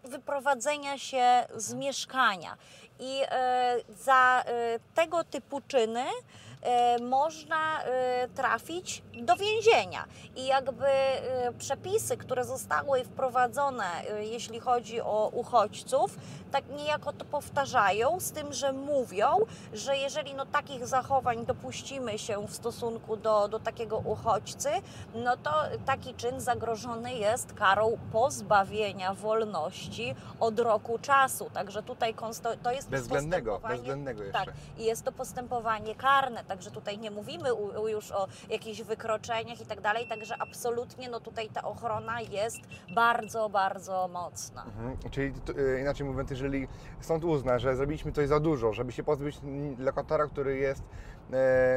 wyprowadzenia 0.04 0.98
się 0.98 1.46
z 1.56 1.75
mieszkania. 1.75 2.56
I 2.98 3.20
e, 3.28 3.76
za 4.04 4.44
tego 4.94 5.25
typu 5.25 5.60
czyny 5.68 6.04
można 7.00 7.82
e, 7.82 8.28
trafić 8.28 9.02
do 9.23 9.37
więzienia. 9.37 10.04
I 10.37 10.46
jakby 10.46 10.87
e, 10.87 11.52
przepisy, 11.58 12.16
które 12.16 12.44
zostały 12.44 13.04
wprowadzone, 13.04 13.85
e, 14.11 14.25
jeśli 14.25 14.61
chodzi 14.61 15.00
o 15.00 15.30
uchodźców, 15.32 16.18
tak 16.52 16.64
niejako 16.76 17.12
to 17.12 17.25
powtarzają, 17.25 18.20
z 18.20 18.32
tym, 18.32 18.52
że 18.52 18.73
mówią, 18.73 19.26
że 19.73 19.96
jeżeli 19.96 20.35
no, 20.35 20.46
takich 20.46 20.87
zachowań 20.87 21.46
dopuścimy 21.46 22.18
się 22.18 22.46
w 22.49 22.54
stosunku 22.54 23.16
do, 23.16 23.49
do 23.49 23.58
takiego 23.61 23.99
uchodźcy, 23.99 24.68
no 25.14 25.37
to 25.37 25.50
taki 25.87 26.14
czyn 26.14 26.40
zagrożony 26.40 27.14
jest 27.14 27.52
karą 27.52 27.99
pozbawienia 28.12 29.14
wolności 29.14 30.14
od 30.40 30.61
roku 30.61 30.99
czasu. 30.99 31.50
Także 31.54 31.82
tutaj 31.82 32.14
to 32.62 32.73
jest 32.73 32.88
Bezwzględnego, 32.88 33.52
postępowanie- 33.52 33.68
bezwzględnego 33.68 34.23
jeszcze. 34.23 34.44
Tak, 34.44 34.54
i 34.78 34.85
jest 34.85 35.04
to 35.04 35.12
postępowanie 35.12 35.94
karne, 35.94 36.44
także 36.56 36.70
tutaj 36.70 36.98
nie 36.98 37.10
mówimy 37.10 37.48
już 37.88 38.12
o 38.12 38.28
jakichś 38.50 38.82
wykroczeniach 38.82 39.60
i 39.60 39.66
tak 39.66 39.80
dalej, 39.80 40.06
także 40.08 40.34
absolutnie 40.38 41.08
no 41.08 41.20
tutaj 41.20 41.48
ta 41.48 41.62
ochrona 41.62 42.20
jest 42.20 42.60
bardzo, 42.94 43.48
bardzo 43.48 44.08
mocna. 44.08 44.64
Mhm. 44.64 45.10
Czyli 45.10 45.32
e, 45.76 45.80
inaczej 45.80 46.06
mówiąc, 46.06 46.30
jeżeli 46.30 46.68
sąd 47.00 47.25
uzna, 47.25 47.58
że 47.58 47.76
zrobiliśmy 47.76 48.12
coś 48.12 48.28
za 48.28 48.40
dużo, 48.40 48.72
żeby 48.72 48.92
się 48.92 49.04
pozbyć 49.04 49.36
lokatora, 49.78 50.26
który 50.26 50.58
jest 50.58 50.82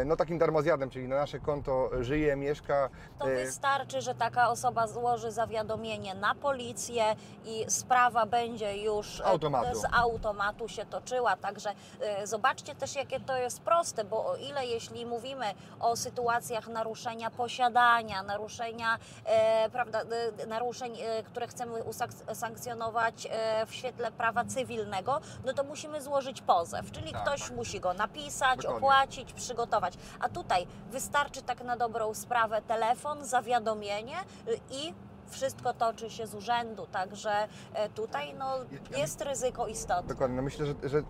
no 0.06 0.16
takim 0.16 0.38
darmozjadem, 0.38 0.90
czyli 0.90 1.08
na 1.08 1.16
nasze 1.16 1.40
konto 1.40 1.90
żyje, 2.04 2.36
mieszka. 2.36 2.90
To 3.20 3.32
e, 3.32 3.36
wystarczy, 3.46 4.02
że 4.02 4.16
taka 4.16 4.50
osoba 4.50 4.88
złoży 4.88 5.32
zawiadomienie 5.32 6.16
na 6.16 6.36
policję 6.36 7.04
i 7.46 7.66
sprawa 7.68 8.26
będzie 8.26 8.78
już 8.84 9.20
e, 9.20 9.26
Automatu. 9.26 9.80
z 9.80 9.84
automatu 9.92 10.68
się 10.68 10.86
toczyła. 10.86 11.36
Także 11.36 11.70
e, 12.02 12.28
zobaczcie 12.28 12.76
też, 12.76 12.96
jakie 12.96 13.20
to 13.20 13.38
jest 13.38 13.62
proste, 13.62 14.04
bo 14.04 14.26
o 14.26 14.36
ile 14.36 14.66
jeśli 14.66 15.06
mówimy 15.06 15.46
o 15.80 15.96
sytuacjach 15.96 16.68
naruszenia 16.68 17.32
posiadania, 17.32 18.24
naruszenia, 18.24 18.98
e, 19.26 19.70
prawda, 19.70 20.02
e, 20.42 20.46
naruszeń, 20.46 20.94
e, 21.02 21.24
które 21.24 21.48
chcemy 21.48 21.84
usankcjonować 22.32 23.28
e, 23.32 23.66
w 23.66 23.74
świetle 23.74 24.12
prawa 24.12 24.46
cywilnego, 24.46 25.22
no 25.46 25.54
to 25.54 25.64
musimy 25.64 26.02
złożyć 26.02 26.42
pozew, 26.42 26.92
czyli 26.92 27.12
Tak, 27.12 27.22
ktoś 27.24 27.42
tak. 27.42 27.52
musi 27.52 27.80
go 27.80 27.94
napisać, 27.94 28.58
Dokładnie. 28.58 28.78
opłacić, 28.88 29.34
przygotować. 29.40 29.94
A 30.20 30.30
tutaj 30.30 30.68
wystarczy 30.92 31.42
tak 31.42 31.64
na 31.64 31.78
dobrą 31.78 32.14
sprawę 32.14 32.62
telefon, 32.62 33.26
zawiadomienie 33.26 34.18
y, 34.48 34.60
i 34.72 34.94
wszystko 35.30 35.74
toczy 35.74 36.10
się 36.10 36.28
z 36.28 36.36
urzędu, 36.36 36.88
także 36.92 37.48
e, 37.74 37.90
tutaj 37.90 38.34
no, 38.34 38.56
jest 38.98 39.22
ryzyko 39.22 39.68
istotne. 39.68 40.08
Dokładnie, 40.08 40.36
no 40.36 40.42
myślę, 40.42 40.66
że, 40.66 40.74
że 40.84 41.04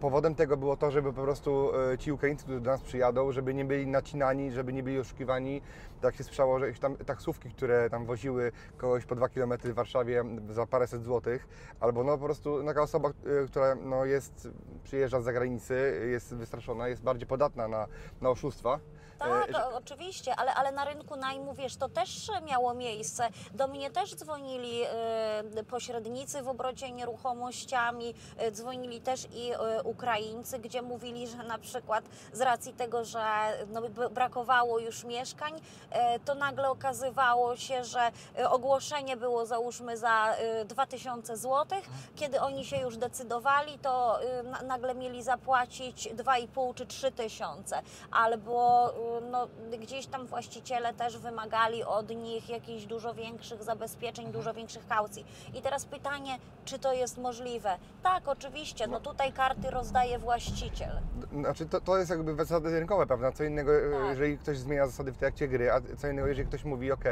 powodem 0.00 0.34
tego 0.34 0.56
było 0.56 0.76
to, 0.76 0.90
żeby 0.90 1.12
po 1.12 1.22
prostu 1.22 1.70
e, 1.92 1.98
ci 1.98 2.12
Ukraińcy, 2.12 2.44
którzy 2.44 2.60
do 2.60 2.70
nas 2.70 2.80
przyjadą, 2.80 3.32
żeby 3.32 3.54
nie 3.54 3.64
byli 3.64 3.86
nacinani, 3.86 4.52
żeby 4.52 4.72
nie 4.72 4.82
byli 4.82 4.98
oszukiwani. 4.98 5.62
Tak 6.00 6.16
się 6.16 6.24
słyszało, 6.24 6.58
że 6.58 6.72
tam 6.72 6.96
taksówki, 6.96 7.50
które 7.50 7.90
tam 7.90 8.06
woziły 8.06 8.52
kogoś 8.76 9.04
po 9.04 9.14
dwa 9.14 9.28
kilometry 9.28 9.72
w 9.72 9.76
Warszawie 9.76 10.24
za 10.50 10.66
paręset 10.66 11.02
złotych, 11.04 11.48
albo 11.80 12.04
no 12.04 12.18
po 12.18 12.24
prostu 12.24 12.64
taka 12.64 12.82
osoba, 12.82 13.08
e, 13.08 13.46
która 13.46 13.74
no 13.74 14.04
jest, 14.04 14.48
przyjeżdża 14.84 15.20
z 15.20 15.24
zagranicy, 15.24 16.08
jest 16.10 16.34
wystraszona, 16.34 16.88
jest 16.88 17.02
bardziej 17.02 17.26
podatna 17.26 17.68
na, 17.68 17.86
na 18.20 18.30
oszustwa. 18.30 18.78
Tak, 19.18 19.52
że- 19.52 19.66
oczywiście, 19.74 20.36
ale, 20.36 20.54
ale 20.54 20.72
na 20.72 20.84
rynku 20.84 21.16
najmu, 21.16 21.54
wiesz, 21.54 21.76
to 21.76 21.88
też 21.88 22.30
miało 22.46 22.74
miejsce. 22.74 23.28
Do 23.54 23.68
mnie 23.68 23.90
też 23.90 24.14
dzwonili 24.14 24.80
pośrednicy 25.70 26.42
w 26.42 26.48
obrocie 26.48 26.92
nieruchomościami, 26.92 28.14
dzwonili 28.52 29.00
też 29.00 29.28
i 29.34 29.52
Ukraińcy, 29.84 30.58
gdzie 30.58 30.82
mówili, 30.82 31.28
że 31.28 31.36
na 31.36 31.58
przykład 31.58 32.04
z 32.32 32.40
racji 32.40 32.72
tego, 32.72 33.04
że 33.04 33.24
no, 33.68 33.80
brakowało 34.10 34.78
już 34.78 35.04
mieszkań, 35.04 35.60
e, 35.90 36.18
to 36.20 36.34
nagle 36.34 36.70
okazywało 36.70 37.56
się, 37.56 37.84
że 37.84 38.10
e, 38.38 38.50
ogłoszenie 38.50 39.16
było 39.16 39.46
załóżmy 39.46 39.96
za 39.96 40.34
e, 40.34 40.64
2000 40.64 41.36
zł. 41.36 41.78
Kiedy 42.16 42.40
oni 42.40 42.64
się 42.64 42.76
już 42.76 42.96
decydowali, 42.96 43.78
to 43.78 44.18
na- 44.44 44.62
nagle 44.62 44.94
mieli 44.94 45.22
zapłacić 45.22 46.08
2,5 46.14 46.74
czy 46.74 46.86
3 46.86 47.12
tysiące. 47.12 47.82
Albo 48.10 48.90
no, 49.30 49.48
gdzieś 49.78 50.06
tam 50.06 50.26
właściciele 50.26 50.94
też 50.94 51.18
wymagali 51.18 51.84
od 51.84 52.10
nich 52.10 52.48
jakichś 52.48 52.84
dużo 52.84 53.14
większych 53.14 53.62
zabezpieczeń, 53.62 54.32
dużo 54.32 54.54
większych 54.54 54.86
kaucji. 54.86 55.26
I 55.54 55.62
teraz 55.62 55.84
pytanie, 55.84 56.38
czy 56.64 56.78
to 56.78 56.92
jest 56.92 57.18
możliwe? 57.18 57.78
Tak, 58.02 58.28
oczywiście, 58.28 58.86
no 58.86 59.00
tutaj 59.00 59.32
karty 59.54 59.70
rozdaje 59.70 60.18
właściciel. 60.18 60.90
Znaczy, 61.32 61.66
to, 61.66 61.80
to 61.80 61.98
jest 61.98 62.10
jakby 62.10 62.34
zasady 62.44 62.78
rynkowe, 62.80 63.06
prawda? 63.06 63.32
Co 63.32 63.44
innego, 63.44 63.76
e, 63.76 63.90
Tak. 63.90 64.08
jeżeli 64.08 64.38
ktoś 64.38 64.58
zmienia 64.58 64.86
zasady 64.86 65.12
w 65.12 65.16
trakcie 65.16 65.48
gry, 65.48 65.72
a 65.72 65.80
co 65.96 66.08
innego, 66.08 66.28
jeżeli 66.28 66.48
ktoś 66.48 66.64
mówi, 66.64 66.92
ok, 66.92 67.04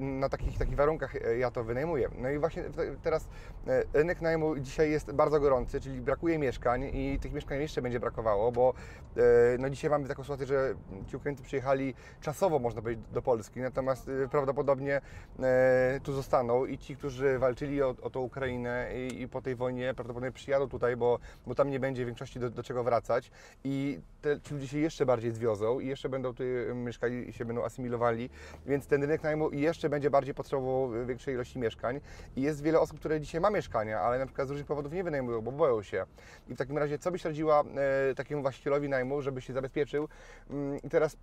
na 0.00 0.28
takich, 0.28 0.58
takich 0.58 0.76
warunkach 0.76 1.16
e, 1.16 1.38
ja 1.38 1.50
to 1.50 1.64
wynajmuję. 1.64 2.08
No 2.18 2.30
i 2.30 2.38
właśnie 2.38 2.62
te- 2.62 2.96
teraz 3.02 3.28
e, 3.66 3.82
rynek 3.92 4.20
najmu 4.20 4.58
dzisiaj 4.58 4.90
jest 4.90 5.12
bardzo 5.12 5.40
gorący, 5.40 5.80
czyli 5.80 6.00
brakuje 6.00 6.38
mieszkań 6.38 6.84
i 6.92 7.18
tych 7.20 7.32
mieszkań 7.32 7.60
jeszcze 7.60 7.82
będzie 7.82 8.00
brakowało, 8.00 8.52
bo 8.52 8.74
e, 9.16 9.20
no 9.58 9.70
dzisiaj 9.70 9.90
mamy 9.90 10.08
taką 10.08 10.22
sytuację, 10.22 10.46
że 10.46 10.74
ci 11.06 11.16
Ukraińcy 11.16 11.42
przyjechali 11.42 11.94
czasowo, 12.20 12.58
można 12.58 12.82
powiedzieć, 12.82 13.04
do 13.12 13.22
Polski, 13.22 13.60
natomiast 13.60 14.08
e, 14.08 14.28
prawdopodobnie 14.28 15.00
e, 15.42 16.00
tu 16.02 16.12
zostaną 16.12 16.64
i 16.64 16.78
ci, 16.78 16.96
którzy 16.96 17.38
walczyli 17.38 17.82
o, 17.82 17.94
o 18.02 18.10
tą 18.10 18.20
Ukrainę 18.20 18.88
i, 18.94 19.22
i 19.22 19.28
po 19.28 19.42
tej 19.42 19.54
wojnie 19.56 19.94
prawdopodobnie 19.94 20.32
przyjadą 20.32 20.68
tutaj, 20.68 20.96
bo, 20.96 21.15
bo 21.46 21.54
tam 21.54 21.70
nie 21.70 21.80
będzie 21.80 22.06
większości 22.06 22.40
do, 22.40 22.50
do 22.50 22.62
czego 22.62 22.84
wracać. 22.84 23.30
I 23.64 23.98
te, 24.22 24.40
ci 24.40 24.54
ludzie 24.54 24.68
się 24.68 24.78
jeszcze 24.78 25.06
bardziej 25.06 25.30
zwiozą 25.30 25.80
i 25.80 25.86
jeszcze 25.86 26.08
będą 26.08 26.28
tutaj 26.32 26.46
mieszkali 26.74 27.28
i 27.28 27.32
się 27.32 27.44
będą 27.44 27.64
asymilowali, 27.64 28.30
więc 28.66 28.86
ten 28.86 29.02
rynek 29.02 29.22
najmu 29.22 29.50
jeszcze 29.50 29.88
będzie 29.88 30.10
bardziej 30.10 30.34
potrzebował 30.34 31.06
większej 31.06 31.34
ilości 31.34 31.58
mieszkań. 31.58 32.00
I 32.36 32.42
jest 32.42 32.62
wiele 32.62 32.80
osób, 32.80 32.98
które 32.98 33.20
dzisiaj 33.20 33.40
ma 33.40 33.50
mieszkania, 33.50 34.00
ale 34.00 34.18
na 34.18 34.26
przykład 34.26 34.48
z 34.48 34.50
różnych 34.50 34.66
powodów 34.66 34.92
nie 34.92 35.04
wynajmują, 35.04 35.40
bo 35.40 35.52
boją 35.52 35.82
się. 35.82 36.06
I 36.48 36.54
w 36.54 36.58
takim 36.58 36.78
razie, 36.78 36.98
co 36.98 37.10
byś 37.10 37.24
radziła 37.24 37.64
e, 38.10 38.14
takiemu 38.14 38.42
właścicielowi 38.42 38.88
najmu, 38.88 39.22
żeby 39.22 39.40
się 39.40 39.52
zabezpieczył? 39.52 40.08
Mm, 40.50 40.78
i 40.82 40.88
teraz, 40.88 41.14
e, 41.14 41.18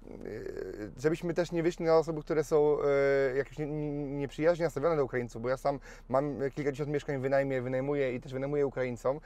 żebyśmy 1.02 1.34
też 1.34 1.52
nie 1.52 1.64
wyszli 1.64 1.86
na 1.86 1.98
osoby, 1.98 2.22
które 2.22 2.44
są 2.44 2.78
e, 2.82 3.36
jakieś 3.38 3.58
nie- 3.58 3.66
nie- 3.68 4.04
nieprzyjaźnie 4.04 4.66
nastawione 4.66 4.96
do 4.96 5.06
Ukraińców, 5.06 5.42
bo 5.42 5.50
ja 5.50 5.58
sam 5.58 5.80
mam 6.10 6.36
kilkadziesiąt 6.56 6.90
mieszkań, 6.90 7.22
wynajmie, 7.22 7.62
wynajmuję 7.62 8.16
i 8.16 8.20
też 8.20 8.34
wynajmuję 8.34 8.68
Ukraińcom, 8.68 9.20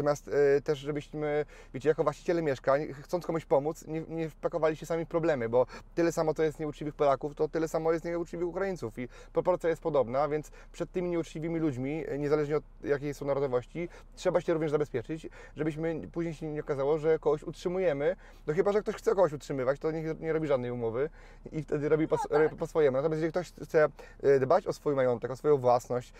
natomiast 0.00 0.28
e, 0.28 0.60
też 0.60 0.78
żebyśmy, 0.78 1.44
wiecie, 1.74 1.88
jako 1.88 2.02
właściciele 2.04 2.42
mieszkań, 2.42 2.92
chcąc 2.92 3.26
komuś 3.26 3.44
pomóc, 3.44 3.86
nie, 3.86 4.00
nie 4.08 4.30
wpakowali 4.30 4.76
się 4.76 4.86
sami 4.86 5.04
w 5.04 5.08
problemy, 5.08 5.48
bo 5.48 5.66
tyle 5.94 6.12
samo 6.12 6.34
to 6.34 6.42
jest 6.42 6.60
nieuczciwych 6.60 6.94
Polaków, 6.94 7.34
to 7.34 7.48
tyle 7.48 7.68
samo 7.68 7.92
jest 7.92 8.04
nieuczciwych 8.04 8.48
Ukraińców 8.48 8.98
i 8.98 9.08
proporcja 9.32 9.70
jest 9.70 9.82
podobna, 9.82 10.28
więc 10.28 10.50
przed 10.72 10.92
tymi 10.92 11.10
nieuczciwymi 11.10 11.60
ludźmi, 11.60 12.04
e, 12.08 12.18
niezależnie 12.18 12.56
od 12.56 12.64
jakiej 12.84 13.14
są 13.14 13.26
narodowości, 13.26 13.88
trzeba 14.14 14.40
się 14.40 14.52
również 14.52 14.70
zabezpieczyć, 14.70 15.28
żebyśmy 15.56 16.08
później 16.12 16.34
się 16.34 16.46
nie 16.46 16.60
okazało, 16.60 16.98
że 16.98 17.18
kogoś 17.18 17.42
utrzymujemy, 17.42 18.16
no 18.46 18.54
chyba, 18.54 18.72
że 18.72 18.82
ktoś 18.82 18.94
chce 18.94 19.10
kogoś 19.10 19.32
utrzymywać, 19.32 19.80
to 19.80 19.90
niech 19.90 20.20
nie 20.20 20.32
robi 20.32 20.48
żadnej 20.48 20.70
umowy 20.70 21.10
i 21.52 21.62
wtedy 21.62 21.88
robi 21.88 22.08
po, 22.08 22.18
tak. 22.18 22.54
po 22.54 22.66
swojemu. 22.66 22.96
Natomiast 22.96 23.22
jeżeli 23.22 23.32
ktoś 23.32 23.52
chce 23.52 23.88
e, 24.22 24.40
dbać 24.40 24.66
o 24.66 24.72
swój 24.72 24.94
majątek, 24.94 25.30
o 25.30 25.36
swoją 25.36 25.56
własność 25.56 26.12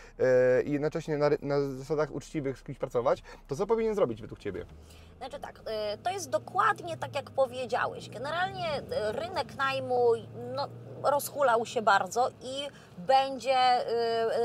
i 0.65 0.73
jednocześnie 0.73 1.19
na, 1.19 1.31
na 1.43 1.61
zasadach 1.61 2.11
uczciwych 2.11 2.59
z 2.59 2.63
kimś 2.63 2.79
pracować, 2.79 3.23
to 3.49 3.57
co 3.57 3.67
powinien 3.71 3.95
zrobić 3.95 4.21
według 4.21 4.41
Ciebie? 4.41 4.67
Znaczy 5.19 5.41
tak, 5.41 5.59
y, 5.59 5.99
to 6.03 6.11
jest 6.11 6.31
dokładnie 6.31 6.97
tak, 6.97 7.15
jak 7.15 7.31
powiedziałeś. 7.31 8.09
Generalnie 8.09 8.79
y, 8.79 9.13
rynek 9.13 9.55
najmu 9.57 10.13
no, 10.55 10.69
rozhulał 11.03 11.67
się 11.67 11.83
bardzo 11.83 12.29
i 12.29 12.69
będzie, 12.99 13.87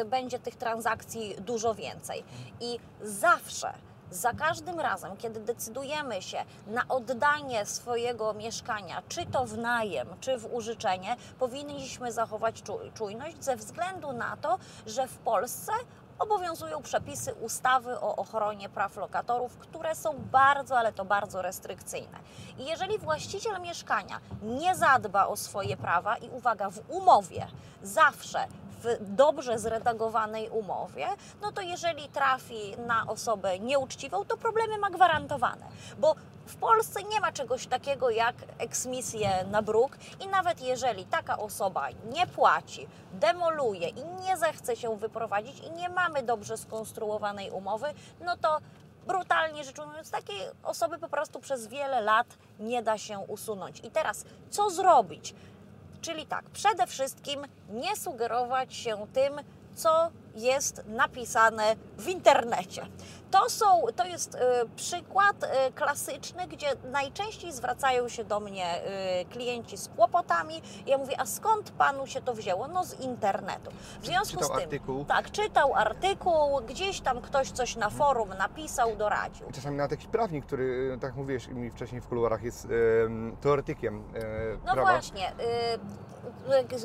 y, 0.02 0.06
będzie 0.06 0.40
tych 0.40 0.56
transakcji 0.56 1.36
dużo 1.40 1.76
więcej. 1.76 2.24
I 2.62 2.80
zawsze, 3.02 3.74
za 4.12 4.34
każdym 4.34 4.80
razem, 4.80 5.18
kiedy 5.18 5.40
decydujemy 5.40 6.22
się 6.22 6.38
na 6.68 6.88
oddanie 6.90 7.66
swojego 7.66 8.34
mieszkania, 8.34 9.02
czy 9.10 9.26
to 9.26 9.46
w 9.46 9.58
najem, 9.58 10.08
czy 10.20 10.38
w 10.38 10.54
użyczenie, 10.54 11.16
powinniśmy 11.40 12.12
zachować 12.12 12.62
czu- 12.64 12.94
czujność 12.94 13.44
ze 13.44 13.56
względu 13.56 14.14
na 14.14 14.38
to, 14.38 14.58
że 14.88 15.08
w 15.08 15.18
Polsce 15.18 15.72
obowiązują 16.20 16.82
przepisy 16.82 17.34
ustawy 17.34 18.00
o 18.00 18.16
ochronie 18.16 18.70
praw 18.70 18.98
lokatorów, 18.98 19.58
które 19.58 19.96
są 19.96 20.14
bardzo, 20.32 20.78
ale 20.78 20.94
to 20.94 21.06
bardzo 21.06 21.42
restrykcyjne. 21.42 22.20
I 22.58 22.66
jeżeli 22.66 23.00
właściciel 23.00 23.62
mieszkania 23.62 24.20
nie 24.42 24.76
zadba 24.76 25.28
o 25.28 25.38
swoje 25.38 25.78
prawa 25.78 26.18
i 26.18 26.30
uwaga, 26.30 26.70
w 26.70 26.80
umowie 26.90 27.48
zawsze 27.84 28.48
w 28.84 29.16
dobrze 29.16 29.60
zredagowanej 29.60 30.50
umowie, 30.50 31.08
no 31.42 31.52
to 31.52 31.62
jeżeli 31.62 32.10
trafi 32.10 32.78
na 32.88 33.08
osobę 33.08 33.60
nieuczciwą, 33.60 34.26
to 34.26 34.38
problemy 34.38 34.78
ma 34.78 34.90
gwarantowane, 34.90 35.66
bo 35.98 36.16
w 36.46 36.56
Polsce 36.56 37.04
nie 37.04 37.20
ma 37.20 37.32
czegoś 37.32 37.68
takiego 37.68 38.10
jak 38.10 38.36
eksmisje 38.58 39.46
na 39.52 39.62
bruk 39.62 39.98
i 40.20 40.28
nawet 40.28 40.62
jeżeli 40.62 41.06
taka 41.06 41.38
osoba 41.38 41.88
nie 42.14 42.28
płaci, 42.28 42.88
demoluje 43.14 43.90
i 43.90 44.04
nie 44.26 44.38
zechce 44.38 44.76
się 44.76 44.98
wyprowadzić 44.98 45.60
i 45.60 45.72
nie 45.72 45.90
mamy 45.90 46.24
dobrze 46.24 46.58
skonstruowanej 46.58 47.52
umowy, 47.52 47.88
no 48.22 48.38
to 48.38 48.60
brutalnie 49.08 49.64
rzecz 49.64 49.80
ujmując, 49.80 50.12
takiej 50.12 50.42
osoby 50.64 51.00
po 51.00 51.10
prostu 51.10 51.40
przez 51.40 51.68
wiele 51.68 52.02
lat 52.02 52.28
nie 52.60 52.84
da 52.84 52.98
się 52.98 53.20
usunąć. 53.20 53.80
I 53.80 53.92
teraz 53.92 54.26
co 54.50 54.70
zrobić? 54.70 55.36
Czyli 56.02 56.26
tak, 56.26 56.50
przede 56.50 56.88
wszystkim 56.88 57.42
nie 57.70 57.96
sugerować 57.96 58.76
się 58.76 59.08
tym, 59.14 59.34
co 59.76 60.10
jest 60.36 60.82
napisane 60.88 61.76
w 61.98 62.08
internecie. 62.08 62.86
To, 63.36 63.50
są, 63.50 63.66
to 63.96 64.06
jest 64.06 64.36
y, 64.36 64.40
przykład 64.76 65.44
y, 65.44 65.72
klasyczny, 65.74 66.48
gdzie 66.48 66.68
najczęściej 66.92 67.52
zwracają 67.52 68.10
się 68.10 68.24
do 68.24 68.40
mnie 68.40 68.82
y, 69.22 69.26
klienci 69.26 69.78
z 69.78 69.88
kłopotami. 69.88 70.62
Ja 70.86 70.98
mówię, 70.98 71.20
a 71.20 71.26
skąd 71.26 71.72
panu 71.72 72.08
się 72.08 72.22
to 72.22 72.34
wzięło? 72.34 72.68
No 72.68 72.84
z 72.84 73.00
internetu. 73.00 73.72
W 74.02 74.06
związku 74.06 74.34
czytał 74.34 74.50
z 74.50 74.52
tym, 74.52 74.64
artykuł? 74.64 75.06
tak, 75.06 75.32
czytał 75.32 75.76
artykuł, 75.76 76.62
gdzieś 76.68 77.02
tam 77.02 77.22
ktoś 77.22 77.52
coś 77.52 77.76
na 77.76 77.90
forum 77.90 78.30
napisał, 78.30 78.96
doradził. 78.96 79.52
Czasami 79.52 79.78
nawet 79.78 79.92
jakiś 79.92 80.08
prawnik, 80.08 80.46
który, 80.46 80.98
tak 81.02 81.16
mówiłeś 81.16 81.48
mi 81.48 81.72
wcześniej 81.72 82.02
w 82.02 82.08
kuluarach, 82.08 82.44
jest 82.44 82.68
em, 83.06 83.38
teoretykiem 83.42 84.04
e, 84.16 84.22
No 84.66 84.74
prawa. 84.74 84.92
właśnie, 84.92 85.32
y, 85.32 85.36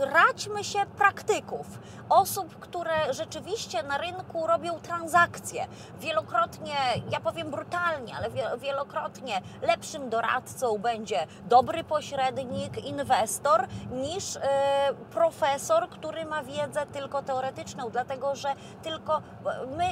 radźmy 0.01 0.65
się 0.65 0.79
praktyków, 0.99 1.67
osób, 2.09 2.59
które 2.59 3.15
rzeczywiście 3.15 3.83
na 3.83 3.99
rynku 3.99 4.47
robią 4.47 4.81
transakcje. 4.81 5.67
Wielokrotnie, 6.01 6.40
ja 7.11 7.21
powiem 7.21 7.51
brutalnie, 7.51 8.15
ale 8.17 8.31
wie- 8.31 8.51
wielokrotnie 8.59 9.41
lepszym 9.63 10.11
doradcą 10.11 10.79
będzie 10.79 11.27
dobry 11.45 11.85
pośrednik, 11.85 12.85
inwestor, 12.85 13.67
niż 13.93 14.37
e, 14.37 14.41
profesor, 15.11 15.89
który 15.89 16.25
ma 16.25 16.43
wiedzę 16.43 16.87
tylko 16.87 17.23
teoretyczną, 17.23 17.91
dlatego 17.91 18.35
że 18.37 18.49
tylko 18.83 19.23
my, 19.77 19.85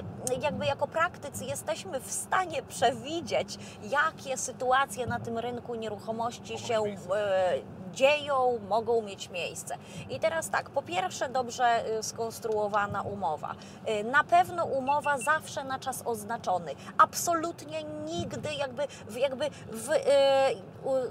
jakby 0.42 0.66
jako 0.66 0.86
praktycy, 0.88 1.44
jesteśmy 1.44 2.00
w 2.00 2.10
stanie 2.12 2.62
przewidzieć, 2.62 3.58
jakie 3.82 4.36
sytuacje 4.36 5.06
na 5.06 5.20
tym 5.20 5.38
rynku 5.38 5.74
nieruchomości 5.74 6.58
się 6.58 6.74
e, 6.74 7.77
dzieją, 7.92 8.58
mogą 8.68 9.02
mieć 9.02 9.30
miejsce. 9.30 9.76
I 10.10 10.20
teraz 10.20 10.50
tak, 10.50 10.70
po 10.70 10.82
pierwsze 10.82 11.28
dobrze 11.28 11.98
y, 11.98 12.02
skonstruowana 12.02 13.02
umowa. 13.02 13.54
Y, 14.00 14.04
Na 14.04 14.24
pewno 14.24 14.64
umowa 14.64 15.18
zawsze 15.18 15.64
na 15.64 15.78
czas 15.78 16.02
oznaczony. 16.04 16.74
Absolutnie 16.98 17.82
nigdy 17.84 18.54
jakby, 18.54 18.82
jakby 19.18 19.50
w, 19.70 19.88
y, 19.90 19.98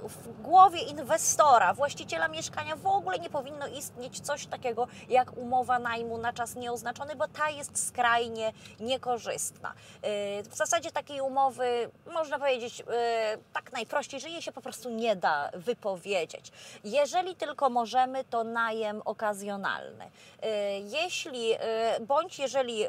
w 0.10 0.42
głowie 0.42 0.80
inwestora, 0.82 1.74
właściciela 1.74 2.28
mieszkania 2.28 2.76
w 2.76 2.88
ogóle 2.88 3.20
nie 3.20 3.30
powinno 3.30 3.68
istnieć 3.68 4.20
coś 4.20 4.46
takiego 4.46 4.88
jak 5.10 5.38
umowa 5.38 5.80
najmu 5.80 6.18
na 6.18 6.34
czas 6.34 6.56
nieoznaczony, 6.56 7.16
bo 7.16 7.28
ta 7.28 7.50
jest 7.50 7.88
skrajnie 7.88 8.54
niekorzystna. 8.80 9.74
W 10.50 10.56
zasadzie 10.56 10.92
takiej 10.92 11.22
umowy 11.22 11.90
można 12.13 12.40
powiedzieć 12.40 12.84
tak 13.54 13.72
najprościej, 13.72 14.20
że 14.20 14.30
jej 14.30 14.42
się 14.42 14.52
po 14.52 14.62
prostu 14.62 14.90
nie 14.90 15.16
da 15.16 15.50
wypowiedzieć. 15.54 16.52
Jeżeli 16.84 17.36
tylko 17.36 17.70
możemy, 17.70 18.24
to 18.24 18.44
najem 18.44 19.02
okazjonalny. 19.06 20.06
Y, 20.06 20.48
Jeśli, 20.84 21.54
y, 21.54 21.58
bądź 22.08 22.40
jeżeli 22.40 22.86
y, 22.86 22.88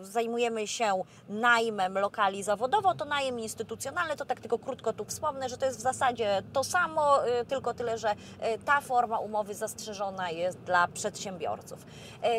zajmujemy 0.00 0.66
się 0.66 1.02
najmem 1.28 1.98
lokali 1.98 2.42
zawodowo, 2.42 2.94
to 2.94 3.04
najem 3.04 3.40
instytucjonalny, 3.40 4.16
to 4.16 4.24
tak 4.24 4.40
tylko 4.40 4.58
krótko 4.58 4.92
tu 4.92 5.04
wspomnę, 5.04 5.48
że 5.48 5.56
to 5.58 5.66
jest 5.66 5.78
w 5.78 5.82
zasadzie 5.82 6.42
to 6.52 6.64
samo, 6.64 7.18
tylko 7.48 7.74
tyle, 7.74 7.98
że 7.98 8.14
ta 8.64 8.80
forma 8.80 9.18
umowy 9.18 9.54
zastrzeżona 9.54 10.30
jest 10.30 10.58
dla 10.58 10.88
przedsiębiorców. 10.88 11.86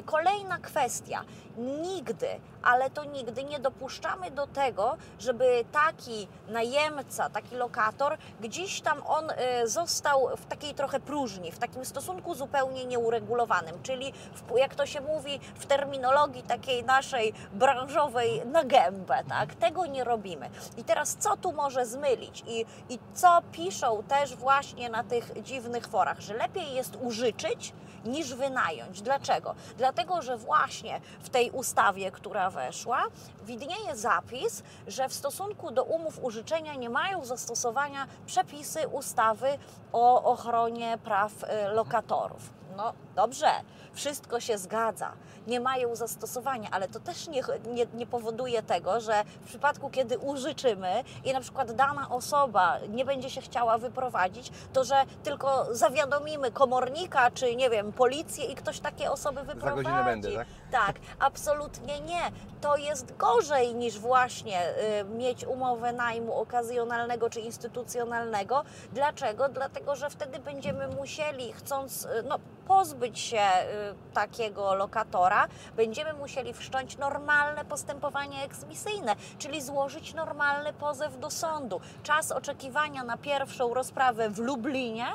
Kolejna 0.05 0.57
kwestia. 0.57 1.23
Nigdy, 1.57 2.27
ale 2.63 2.89
to 2.89 3.03
nigdy 3.03 3.43
nie 3.43 3.59
dopuszczamy 3.59 4.31
do 4.31 4.47
tego, 4.47 4.97
żeby 5.19 5.65
taki 5.71 6.27
najemca, 6.47 7.29
taki 7.29 7.55
lokator, 7.55 8.17
gdzieś 8.41 8.81
tam 8.81 9.01
on 9.07 9.29
y, 9.29 9.67
został 9.67 10.29
w 10.37 10.45
takiej 10.45 10.73
trochę 10.73 10.99
próżni, 10.99 11.51
w 11.51 11.59
takim 11.59 11.85
stosunku 11.85 12.35
zupełnie 12.35 12.85
nieuregulowanym, 12.85 13.83
czyli 13.83 14.13
w, 14.13 14.57
jak 14.57 14.75
to 14.75 14.85
się 14.85 15.01
mówi 15.01 15.39
w 15.55 15.65
terminologii 15.65 16.43
takiej 16.43 16.83
naszej 16.83 17.33
branżowej 17.53 18.45
na 18.45 18.63
gębę, 18.63 19.23
tak? 19.29 19.55
Tego 19.55 19.85
nie 19.85 20.03
robimy. 20.03 20.49
I 20.77 20.83
teraz 20.83 21.15
co 21.19 21.37
tu 21.37 21.53
może 21.53 21.85
zmylić 21.85 22.43
i, 22.47 22.65
i 22.89 22.99
co 23.13 23.41
piszą 23.51 24.03
też 24.03 24.35
właśnie 24.35 24.89
na 24.89 25.03
tych 25.03 25.43
dziwnych 25.43 25.87
forach, 25.87 26.19
że 26.19 26.33
lepiej 26.33 26.73
jest 26.73 26.97
użyczyć 27.01 27.73
niż 28.05 28.33
wynająć. 28.33 29.01
Dlaczego? 29.01 29.55
Dlatego, 29.77 30.21
że 30.21 30.37
właśnie 30.37 31.01
w 31.19 31.29
tej 31.29 31.46
ustawie, 31.51 32.11
która 32.11 32.49
weszła, 32.49 33.03
widnieje 33.43 33.95
zapis, 33.95 34.63
że 34.87 35.09
w 35.09 35.13
stosunku 35.13 35.71
do 35.71 35.83
umów 35.83 36.23
użyczenia 36.23 36.75
nie 36.75 36.89
mają 36.89 37.25
zastosowania 37.25 38.07
przepisy 38.25 38.87
ustawy 38.87 39.47
o 39.93 40.23
ochronie 40.23 40.97
praw 41.03 41.31
y, 41.43 41.47
lokatorów. 41.73 42.49
No 42.77 42.93
dobrze, 43.17 43.51
wszystko 43.93 44.39
się 44.39 44.57
zgadza, 44.57 45.11
nie 45.47 45.59
mają 45.59 45.95
zastosowania, 45.95 46.69
ale 46.71 46.87
to 46.87 46.99
też 46.99 47.27
nie, 47.27 47.41
nie, 47.73 47.85
nie 47.93 48.05
powoduje 48.05 48.63
tego, 48.63 49.01
że 49.01 49.23
w 49.41 49.47
przypadku, 49.47 49.89
kiedy 49.89 50.17
użyczymy 50.17 51.03
i 51.25 51.33
na 51.33 51.41
przykład 51.41 51.71
dana 51.71 52.09
osoba 52.09 52.77
nie 52.89 53.05
będzie 53.05 53.29
się 53.29 53.41
chciała 53.41 53.77
wyprowadzić, 53.77 54.51
to 54.73 54.83
że 54.83 55.03
tylko 55.23 55.67
zawiadomimy 55.71 56.51
komornika, 56.51 57.31
czy 57.31 57.55
nie 57.55 57.69
wiem, 57.69 57.93
policję 57.93 58.45
i 58.45 58.55
ktoś 58.55 58.79
takie 58.79 59.11
osoby 59.11 59.43
wyprowadzi. 59.43 59.83
godzinę 59.83 60.03
będę, 60.03 60.31
tak? 60.31 60.47
Tak, 60.71 60.95
absolutnie 61.19 61.99
nie. 61.99 62.21
To 62.61 62.77
jest 62.77 63.17
gorzej 63.17 63.75
niż 63.75 63.99
właśnie 63.99 64.59
y, 65.01 65.05
mieć 65.05 65.45
umowę 65.45 65.93
najmu 65.93 66.33
okazjonalnego 66.33 67.29
czy 67.29 67.39
instytucjonalnego. 67.39 68.63
Dlaczego? 68.93 69.49
Dlatego, 69.49 69.95
że 69.95 70.09
wtedy 70.09 70.39
będziemy 70.39 70.87
musieli, 70.87 71.53
chcąc 71.53 72.05
y, 72.05 72.23
no, 72.27 72.39
pozbyć 72.67 73.06
się 73.15 73.37
y, 73.37 74.13
takiego 74.13 74.75
lokatora, 74.75 75.47
będziemy 75.75 76.13
musieli 76.13 76.53
wszcząć 76.53 76.97
normalne 76.97 77.65
postępowanie 77.65 78.43
eksmisyjne, 78.43 79.15
czyli 79.37 79.61
złożyć 79.61 80.13
normalny 80.13 80.73
pozew 80.73 81.19
do 81.19 81.29
sądu. 81.29 81.81
Czas 82.03 82.31
oczekiwania 82.31 83.03
na 83.03 83.17
pierwszą 83.17 83.73
rozprawę 83.73 84.29
w 84.29 84.39
Lublinie 84.39 85.05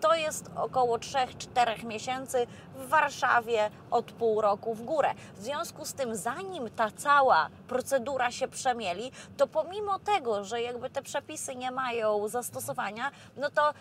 to 0.00 0.14
jest 0.14 0.50
około 0.56 0.98
3-4 0.98 1.84
miesięcy, 1.84 2.46
w 2.76 2.88
Warszawie 2.88 3.70
od 3.90 4.12
pół 4.12 4.40
roku 4.40 4.74
w 4.74 4.82
górę. 4.82 5.14
W 5.36 5.42
związku 5.42 5.84
z 5.84 5.94
tym, 5.94 6.16
zanim 6.16 6.70
ta 6.70 6.90
cała 6.90 7.48
procedura 7.68 8.30
się 8.30 8.48
przemieli, 8.48 9.12
to 9.36 9.46
pomimo 9.46 9.98
tego, 9.98 10.44
że 10.44 10.62
jakby 10.62 10.90
te 10.90 11.02
przepisy 11.02 11.54
nie 11.54 11.70
mają 11.70 12.28
zastosowania, 12.28 13.10
no 13.36 13.50
to 13.50 13.74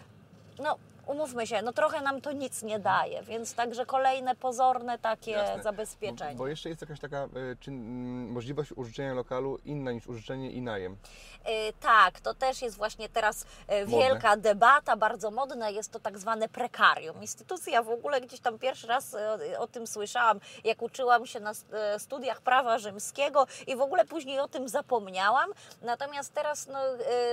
no, 0.60 0.78
umówmy 1.08 1.48
się, 1.48 1.62
no 1.62 1.74
trochę 1.74 2.02
nam 2.02 2.22
to 2.22 2.32
nic 2.32 2.64
nie 2.64 2.80
daje, 2.80 3.24
więc 3.24 3.54
także 3.54 3.86
kolejne 3.86 4.36
pozorne 4.36 5.00
takie 5.00 5.32
Jasne. 5.32 5.64
zabezpieczenie. 5.64 6.32
Bo, 6.32 6.38
bo 6.38 6.48
jeszcze 6.48 6.70
jest 6.70 6.82
jakaś 6.82 7.00
taka 7.00 7.24
y, 7.24 7.58
czy, 7.60 7.72
możliwość 7.72 8.72
użyczenia 8.72 9.14
lokalu 9.14 9.58
inna 9.66 9.92
niż 9.92 10.08
użyczenie 10.08 10.52
i 10.52 10.62
najem. 10.62 10.94
Y, 10.94 11.74
Tak, 11.82 12.20
to 12.20 12.34
też 12.34 12.62
jest 12.62 12.78
właśnie 12.78 13.10
teraz 13.10 13.42
y, 13.44 13.86
wielka 13.86 14.38
debata, 14.38 14.96
bardzo 14.96 15.32
modne 15.32 15.72
jest 15.72 15.92
to 15.92 16.00
tak 16.00 16.20
zwane 16.20 16.50
prekarium. 16.50 17.22
Instytucja 17.22 17.84
w 17.84 17.90
ogóle 17.90 18.22
gdzieś 18.22 18.40
tam 18.40 18.60
pierwszy 18.60 18.88
raz 18.88 19.16
o 19.58 19.68
tym 19.68 19.88
słyszałam, 19.88 20.40
jak 20.64 20.82
uczyłam 20.82 21.26
się 21.26 21.40
na 21.40 21.52
studiach 21.98 22.42
prawa 22.42 22.78
rzymskiego 22.78 23.48
i 23.68 23.76
w 23.76 23.82
ogóle 23.82 24.06
później 24.06 24.40
o 24.40 24.48
tym 24.48 24.70
zapomniałam. 24.70 25.50
Natomiast 25.82 26.34
teraz 26.34 26.68
no, 26.68 26.80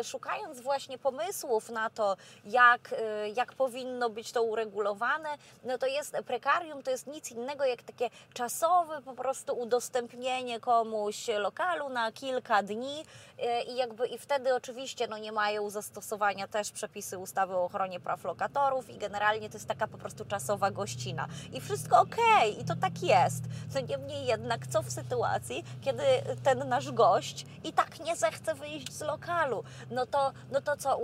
szukając 0.02 0.60
właśnie 0.60 0.98
pomysłów 0.98 1.70
na 1.70 1.90
to, 1.90 2.16
jak, 2.44 2.94
jak 3.34 3.52
powinno 3.60 4.10
być 4.10 4.32
to 4.32 4.42
uregulowane, 4.42 5.28
no 5.64 5.78
to 5.78 5.86
jest 5.86 6.16
prekarium, 6.26 6.82
to 6.82 6.90
jest 6.90 7.06
nic 7.06 7.30
innego 7.30 7.64
jak 7.64 7.82
takie 7.82 8.10
czasowe 8.34 9.02
po 9.02 9.14
prostu 9.14 9.58
udostępnienie 9.58 10.60
komuś 10.60 11.28
lokalu 11.28 11.88
na 11.88 12.12
kilka 12.12 12.62
dni 12.62 13.00
y, 13.38 13.62
i 13.62 13.76
jakby 13.76 14.06
i 14.06 14.18
wtedy 14.18 14.54
oczywiście 14.54 15.08
no, 15.08 15.18
nie 15.18 15.32
mają 15.32 15.70
zastosowania 15.70 16.48
też 16.48 16.70
przepisy 16.70 17.18
ustawy 17.18 17.56
o 17.56 17.64
ochronie 17.64 18.00
praw 18.00 18.24
lokatorów 18.24 18.90
i 18.90 18.98
generalnie 18.98 19.48
to 19.48 19.56
jest 19.56 19.68
taka 19.68 19.86
po 19.86 19.98
prostu 19.98 20.24
czasowa 20.24 20.70
gościna. 20.70 21.26
I 21.52 21.60
wszystko 21.60 22.00
okej, 22.00 22.60
i 22.60 22.64
to 22.64 22.76
tak 22.76 23.02
jest. 23.02 23.42
No 23.74 23.80
niemniej 23.80 24.26
jednak, 24.26 24.66
co 24.66 24.82
w 24.82 24.90
sytuacji, 24.90 25.64
kiedy 25.80 26.02
ten 26.44 26.68
nasz 26.68 26.92
gość 26.92 27.46
i 27.64 27.72
tak 27.72 28.00
nie 28.00 28.16
zechce 28.16 28.54
wyjść 28.54 28.92
z 28.92 29.00
lokalu? 29.00 29.64
No 29.90 30.06
to, 30.06 30.32
no 30.52 30.60
to 30.60 30.76
co, 30.76 30.98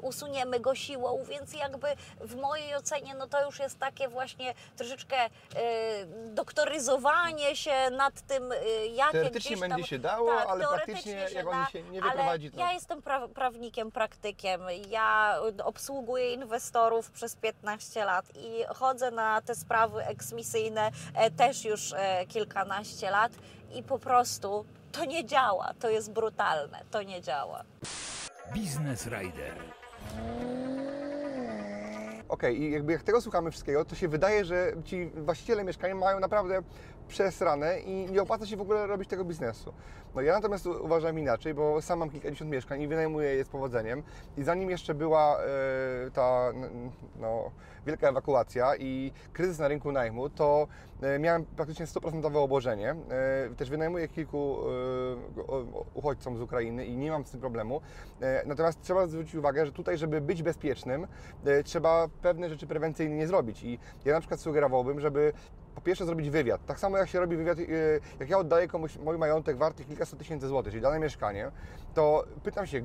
usuniemy 0.00 0.60
go 0.60 0.74
siłą, 0.74 1.24
więc 1.24 1.52
jakby 1.52 1.97
w 2.20 2.36
mojej 2.36 2.74
ocenie 2.74 3.14
no 3.14 3.26
to 3.26 3.44
już 3.44 3.58
jest 3.58 3.78
takie 3.78 4.08
właśnie 4.08 4.54
troszeczkę 4.76 5.26
y, 5.26 5.30
doktoryzowanie 6.34 7.56
się 7.56 7.90
nad 7.90 8.20
tym, 8.20 8.52
y, 8.52 8.56
jakie 8.86 9.12
Teoretycznie 9.12 9.56
tam... 9.56 9.68
będzie 9.68 9.86
się 9.86 9.98
dało, 9.98 10.36
tak, 10.38 10.48
ale 10.48 10.64
praktycznie 10.66 11.28
się 11.28 11.34
jak 11.34 11.46
da, 11.46 11.66
się 11.66 11.82
nie 11.82 12.02
ale 12.02 12.10
wyprowadzi, 12.10 12.50
to... 12.50 12.58
Ja 12.58 12.72
jestem 12.72 13.02
pra 13.02 13.28
prawnikiem, 13.28 13.90
praktykiem. 13.90 14.60
Ja 14.88 15.38
obsługuję 15.64 16.34
inwestorów 16.34 17.10
przez 17.10 17.36
15 17.36 18.04
lat 18.04 18.24
i 18.36 18.64
chodzę 18.74 19.10
na 19.10 19.42
te 19.42 19.54
sprawy 19.54 20.04
eksmisyjne 20.04 20.90
e, 21.14 21.30
też 21.30 21.64
już 21.64 21.92
e, 21.92 22.26
kilkanaście 22.26 23.10
lat 23.10 23.32
i 23.74 23.82
po 23.82 23.98
prostu 23.98 24.64
to 24.92 25.04
nie 25.04 25.24
działa. 25.24 25.72
To 25.80 25.90
jest 25.90 26.12
brutalne. 26.12 26.80
To 26.90 27.02
nie 27.02 27.22
działa. 27.22 27.64
Biznes 28.52 29.06
Rider. 29.06 29.54
Okej, 32.28 32.62
i 32.62 32.70
jakby 32.70 32.92
jak 32.92 33.02
tego 33.02 33.20
słuchamy 33.20 33.50
wszystkiego, 33.50 33.84
to 33.84 33.94
się 33.94 34.08
wydaje, 34.08 34.44
że 34.44 34.72
ci 34.84 35.10
właściciele 35.16 35.64
mieszkania 35.64 35.94
mają 35.94 36.20
naprawdę 36.20 36.62
przesrane 37.08 37.80
i 37.80 38.12
nie 38.12 38.22
opłaca 38.22 38.46
się 38.46 38.56
w 38.56 38.60
ogóle 38.60 38.86
robić 38.86 39.08
tego 39.08 39.24
biznesu. 39.24 39.72
No 40.14 40.20
ja 40.20 40.32
natomiast 40.32 40.66
uważam 40.66 41.18
inaczej, 41.18 41.54
bo 41.54 41.82
sam 41.82 41.98
mam 41.98 42.10
kilkadziesiąt 42.10 42.50
mieszkań 42.50 42.82
i 42.82 42.88
wynajmuję 42.88 43.34
je 43.34 43.44
z 43.44 43.48
powodzeniem. 43.48 44.02
I 44.36 44.42
zanim 44.42 44.70
jeszcze 44.70 44.94
była 44.94 45.38
e, 45.40 46.10
ta 46.10 46.52
no, 47.20 47.50
wielka 47.88 48.08
ewakuacja 48.08 48.76
i 48.76 49.12
kryzys 49.32 49.58
na 49.58 49.68
rynku 49.68 49.92
najmu, 49.92 50.30
to 50.30 50.68
e, 51.02 51.18
miałem 51.18 51.44
praktycznie 51.44 51.86
100% 51.86 52.36
obłożenie. 52.36 52.90
E, 52.90 53.54
też 53.56 53.70
wynajmuję 53.70 54.08
kilku 54.08 54.58
e, 54.60 55.94
uchodźcom 55.94 56.36
z 56.36 56.40
Ukrainy 56.40 56.86
i 56.86 56.96
nie 56.96 57.10
mam 57.10 57.24
z 57.24 57.30
tym 57.30 57.40
problemu. 57.40 57.80
Natomiast 58.46 58.80
trzeba 58.80 59.06
zwrócić 59.06 59.34
uwagę, 59.34 59.66
że 59.66 59.72
tutaj, 59.72 59.98
żeby 59.98 60.20
być 60.20 60.42
bezpiecznym, 60.42 61.06
trzeba 61.64 62.08
pewne 62.22 62.48
rzeczy 62.48 62.66
prewencyjnie 62.66 63.26
zrobić. 63.26 63.64
I 63.64 63.78
ja 64.04 64.14
na 64.14 64.20
przykład 64.20 64.40
sugerowałbym, 64.40 65.00
żeby 65.00 65.32
po 65.74 65.80
pierwsze 65.80 66.06
zrobić 66.06 66.30
wywiad. 66.30 66.66
Tak 66.66 66.80
samo 66.80 66.98
jak 66.98 67.08
się 67.08 67.20
robi 67.20 67.36
wywiad, 67.36 67.58
jak 68.20 68.30
ja 68.30 68.38
oddaję 68.38 68.68
komuś 68.68 68.96
mój 68.96 69.18
majątek 69.18 69.56
warty 69.56 69.84
kilkaset 69.84 70.18
tysięcy 70.18 70.48
złotych, 70.48 70.72
czyli 70.72 70.82
dane 70.82 70.98
mieszkanie, 70.98 71.50
to 71.94 72.24
pytam 72.42 72.66
się, 72.66 72.80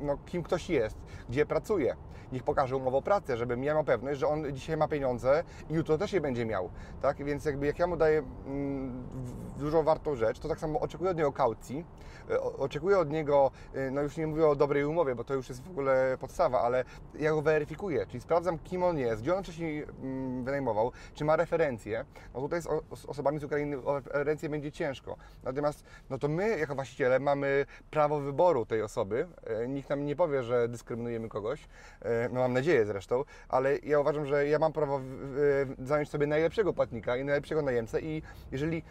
no, 0.00 0.18
kim 0.26 0.42
ktoś 0.42 0.70
jest, 0.70 0.96
gdzie 1.28 1.46
pracuje. 1.46 1.96
Niech 2.32 2.42
pokaże 2.42 2.76
umowę 2.76 2.96
o 2.96 3.02
pracę, 3.02 3.36
żebym 3.36 3.64
ja 3.64 3.74
miał 3.74 3.84
pewność, 3.84 4.20
że 4.20 4.28
on 4.28 4.52
dzisiaj 4.52 4.76
ma 4.76 4.88
pieniądze 4.88 5.44
i 5.70 5.74
jutro 5.74 5.98
też 5.98 6.12
je 6.12 6.20
będzie 6.20 6.46
miał. 6.46 6.70
Tak? 7.02 7.24
Więc 7.24 7.44
jakby 7.44 7.66
jak 7.66 7.78
ja 7.78 7.86
mu 7.86 7.96
daję 7.96 8.22
mm, 8.46 9.06
dużo 9.58 9.82
wartą 9.82 10.14
rzecz, 10.16 10.38
to 10.38 10.48
tak 10.48 10.58
samo 10.58 10.80
oczekuję 10.80 11.10
od 11.10 11.16
niego 11.16 11.32
kaucji, 11.32 11.84
o- 12.40 12.56
oczekuję 12.56 12.98
od 12.98 13.10
niego, 13.10 13.50
y, 13.76 13.90
no 13.90 14.02
już 14.02 14.16
nie 14.16 14.26
mówię 14.26 14.48
o 14.48 14.56
dobrej 14.56 14.84
umowie, 14.84 15.14
bo 15.14 15.24
to 15.24 15.34
już 15.34 15.48
jest 15.48 15.62
w 15.62 15.70
ogóle 15.70 16.16
podstawa, 16.20 16.60
ale 16.60 16.84
ja 17.18 17.30
go 17.30 17.42
weryfikuję, 17.42 18.06
czyli 18.06 18.20
sprawdzam 18.20 18.58
kim 18.58 18.82
on 18.82 18.98
jest, 18.98 19.22
gdzie 19.22 19.34
on 19.34 19.42
wcześniej 19.42 19.82
mm, 20.02 20.44
wynajmował, 20.44 20.92
czy 21.14 21.24
ma 21.24 21.36
referencje. 21.36 22.04
No 22.34 22.40
tutaj 22.40 22.62
z 22.62 22.66
osobami 23.06 23.38
z 23.38 23.44
Ukrainy 23.44 23.84
o 23.84 23.94
referencje 23.94 24.48
będzie 24.48 24.72
ciężko. 24.72 25.16
Natomiast 25.42 25.84
no 26.10 26.18
to 26.18 26.28
my 26.28 26.58
jako 26.58 26.74
właściciele 26.74 27.18
mamy 27.20 27.66
prawo 27.90 28.20
wyboru 28.20 28.66
tej 28.66 28.82
osoby. 28.82 29.26
E, 29.46 29.68
Nikt 29.84 29.90
nam 29.90 30.06
nie 30.06 30.16
powie, 30.16 30.42
że 30.42 30.68
dyskryminujemy 30.68 31.28
kogoś. 31.28 31.68
E, 32.02 32.28
No 32.32 32.40
mam 32.40 32.52
nadzieję 32.52 32.86
zresztą, 32.86 33.24
ale 33.48 33.78
ja 33.78 34.00
uważam, 34.00 34.26
że 34.26 34.46
ja 34.48 34.58
mam 34.58 34.72
prawo 34.72 35.00
zająć 35.78 36.08
sobie 36.10 36.26
najlepszego 36.26 36.72
płatnika 36.72 37.16
i 37.16 37.24
najlepszego 37.24 37.62
najemcę 37.62 38.00
i 38.00 38.22
jeżeli 38.52 38.82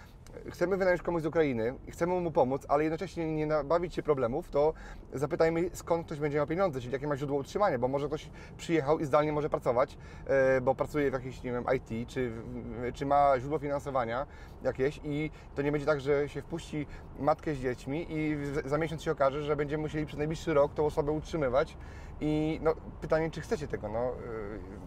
chcemy 0.52 0.78
wynająć 0.78 1.02
komuś 1.02 1.22
z 1.22 1.26
Ukrainy 1.26 1.74
i 1.88 1.92
chcemy 1.92 2.22
mu 2.22 2.32
pomóc, 2.32 2.66
ale 2.70 2.84
jednocześnie 2.84 3.36
nie 3.36 3.46
nabawić 3.46 3.96
się 3.96 4.04
problemów, 4.04 4.50
to 4.50 4.74
zapytajmy 5.14 5.70
skąd 5.74 6.06
ktoś 6.06 6.20
będzie 6.20 6.38
miał 6.38 6.48
pieniądze, 6.48 6.82
czyli 6.82 6.94
jakie 6.94 7.08
ma 7.08 7.18
źródło 7.18 7.38
utrzymania, 7.38 7.80
bo 7.80 7.88
może 7.88 8.08
ktoś 8.08 8.30
przyjechał 8.58 9.00
i 9.00 9.06
zdalnie 9.06 9.32
może 9.32 9.50
pracować, 9.50 9.98
e, 10.26 10.62
bo 10.62 10.76
pracuje 10.76 11.10
w 11.10 11.14
jakiejś, 11.14 11.44
nie 11.44 11.52
wiem, 11.52 11.66
IT, 11.76 12.10
czy, 12.10 12.32
czy 12.94 13.06
ma 13.06 13.40
źródło 13.40 13.60
finansowania 13.60 14.28
jakieś 14.64 15.00
i 15.04 15.32
to 15.56 15.62
nie 15.62 15.72
będzie 15.72 15.88
tak, 15.88 16.02
że 16.02 16.30
się 16.30 16.42
wpuści 16.42 16.88
matkę 17.20 17.56
z 17.56 17.58
dziećmi 17.58 18.06
i 18.10 18.38
za 18.66 18.78
miesiąc 18.78 19.04
się 19.04 19.12
okaże, 19.12 19.42
że 19.42 19.56
będziemy 19.56 19.82
musieli 19.82 20.06
przez 20.06 20.18
najbliższy 20.18 20.54
rok 20.54 20.74
tą 20.74 20.86
osobę 20.86 21.12
utrzymywać 21.12 21.78
i 22.26 22.60
no, 22.62 22.74
pytanie, 23.02 23.32
czy 23.32 23.42
chcecie 23.42 23.68
tego, 23.68 23.90
no, 23.90 24.00
e, 24.00 24.14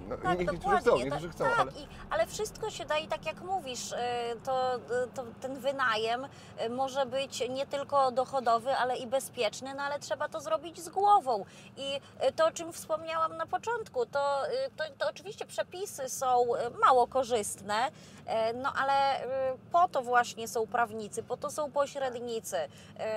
no 0.09 0.17
Tak, 0.17 0.25
nie- 0.25 0.45
niektórzy 0.45 0.59
dokładnie. 0.59 0.81
chcą, 0.93 0.97
niektórzy 1.05 1.29
chcą, 1.29 1.45
tak, 1.45 1.59
ale... 1.61 1.73
i, 1.73 1.89
ale 2.11 2.27
wszystko 2.27 2.71
się 2.71 2.85
daje, 2.85 3.09
tak 3.09 3.27
jak 3.27 3.41
mówisz, 3.41 3.93
y, 3.93 3.97
to, 4.45 4.79
to 5.15 5.25
ten 5.41 5.55
wynajem 5.59 6.25
y, 6.65 6.71
może 6.71 7.07
być 7.07 7.49
nie 7.51 7.67
tylko 7.67 8.11
dochodowy, 8.13 8.71
ale 8.77 8.97
i 8.97 9.07
bezpieczny, 9.07 9.75
no 9.75 9.83
ale 9.83 9.99
trzeba 9.99 10.29
to 10.29 10.41
zrobić 10.41 10.81
z 10.81 10.89
głową. 10.89 11.45
I 11.77 11.97
y, 12.29 12.33
to, 12.33 12.47
o 12.47 12.51
czym 12.51 12.73
wspomniałam 12.73 13.37
na 13.37 13.47
początku, 13.47 14.07
to, 14.07 14.47
y, 14.49 14.51
to, 14.77 14.85
to 14.99 15.09
oczywiście 15.11 15.47
przepisy 15.47 16.09
są 16.09 16.55
y, 16.57 16.71
mało 16.85 17.07
korzystne, 17.07 17.89
y, 17.89 18.55
no 18.55 18.73
ale 18.77 19.25
y, 19.25 19.27
po 19.73 19.89
to 19.89 20.03
właśnie 20.03 20.49
są 20.49 20.67
prawnicy, 20.67 21.23
po 21.23 21.37
to 21.37 21.51
są 21.51 21.71
pośrednicy, 21.73 22.57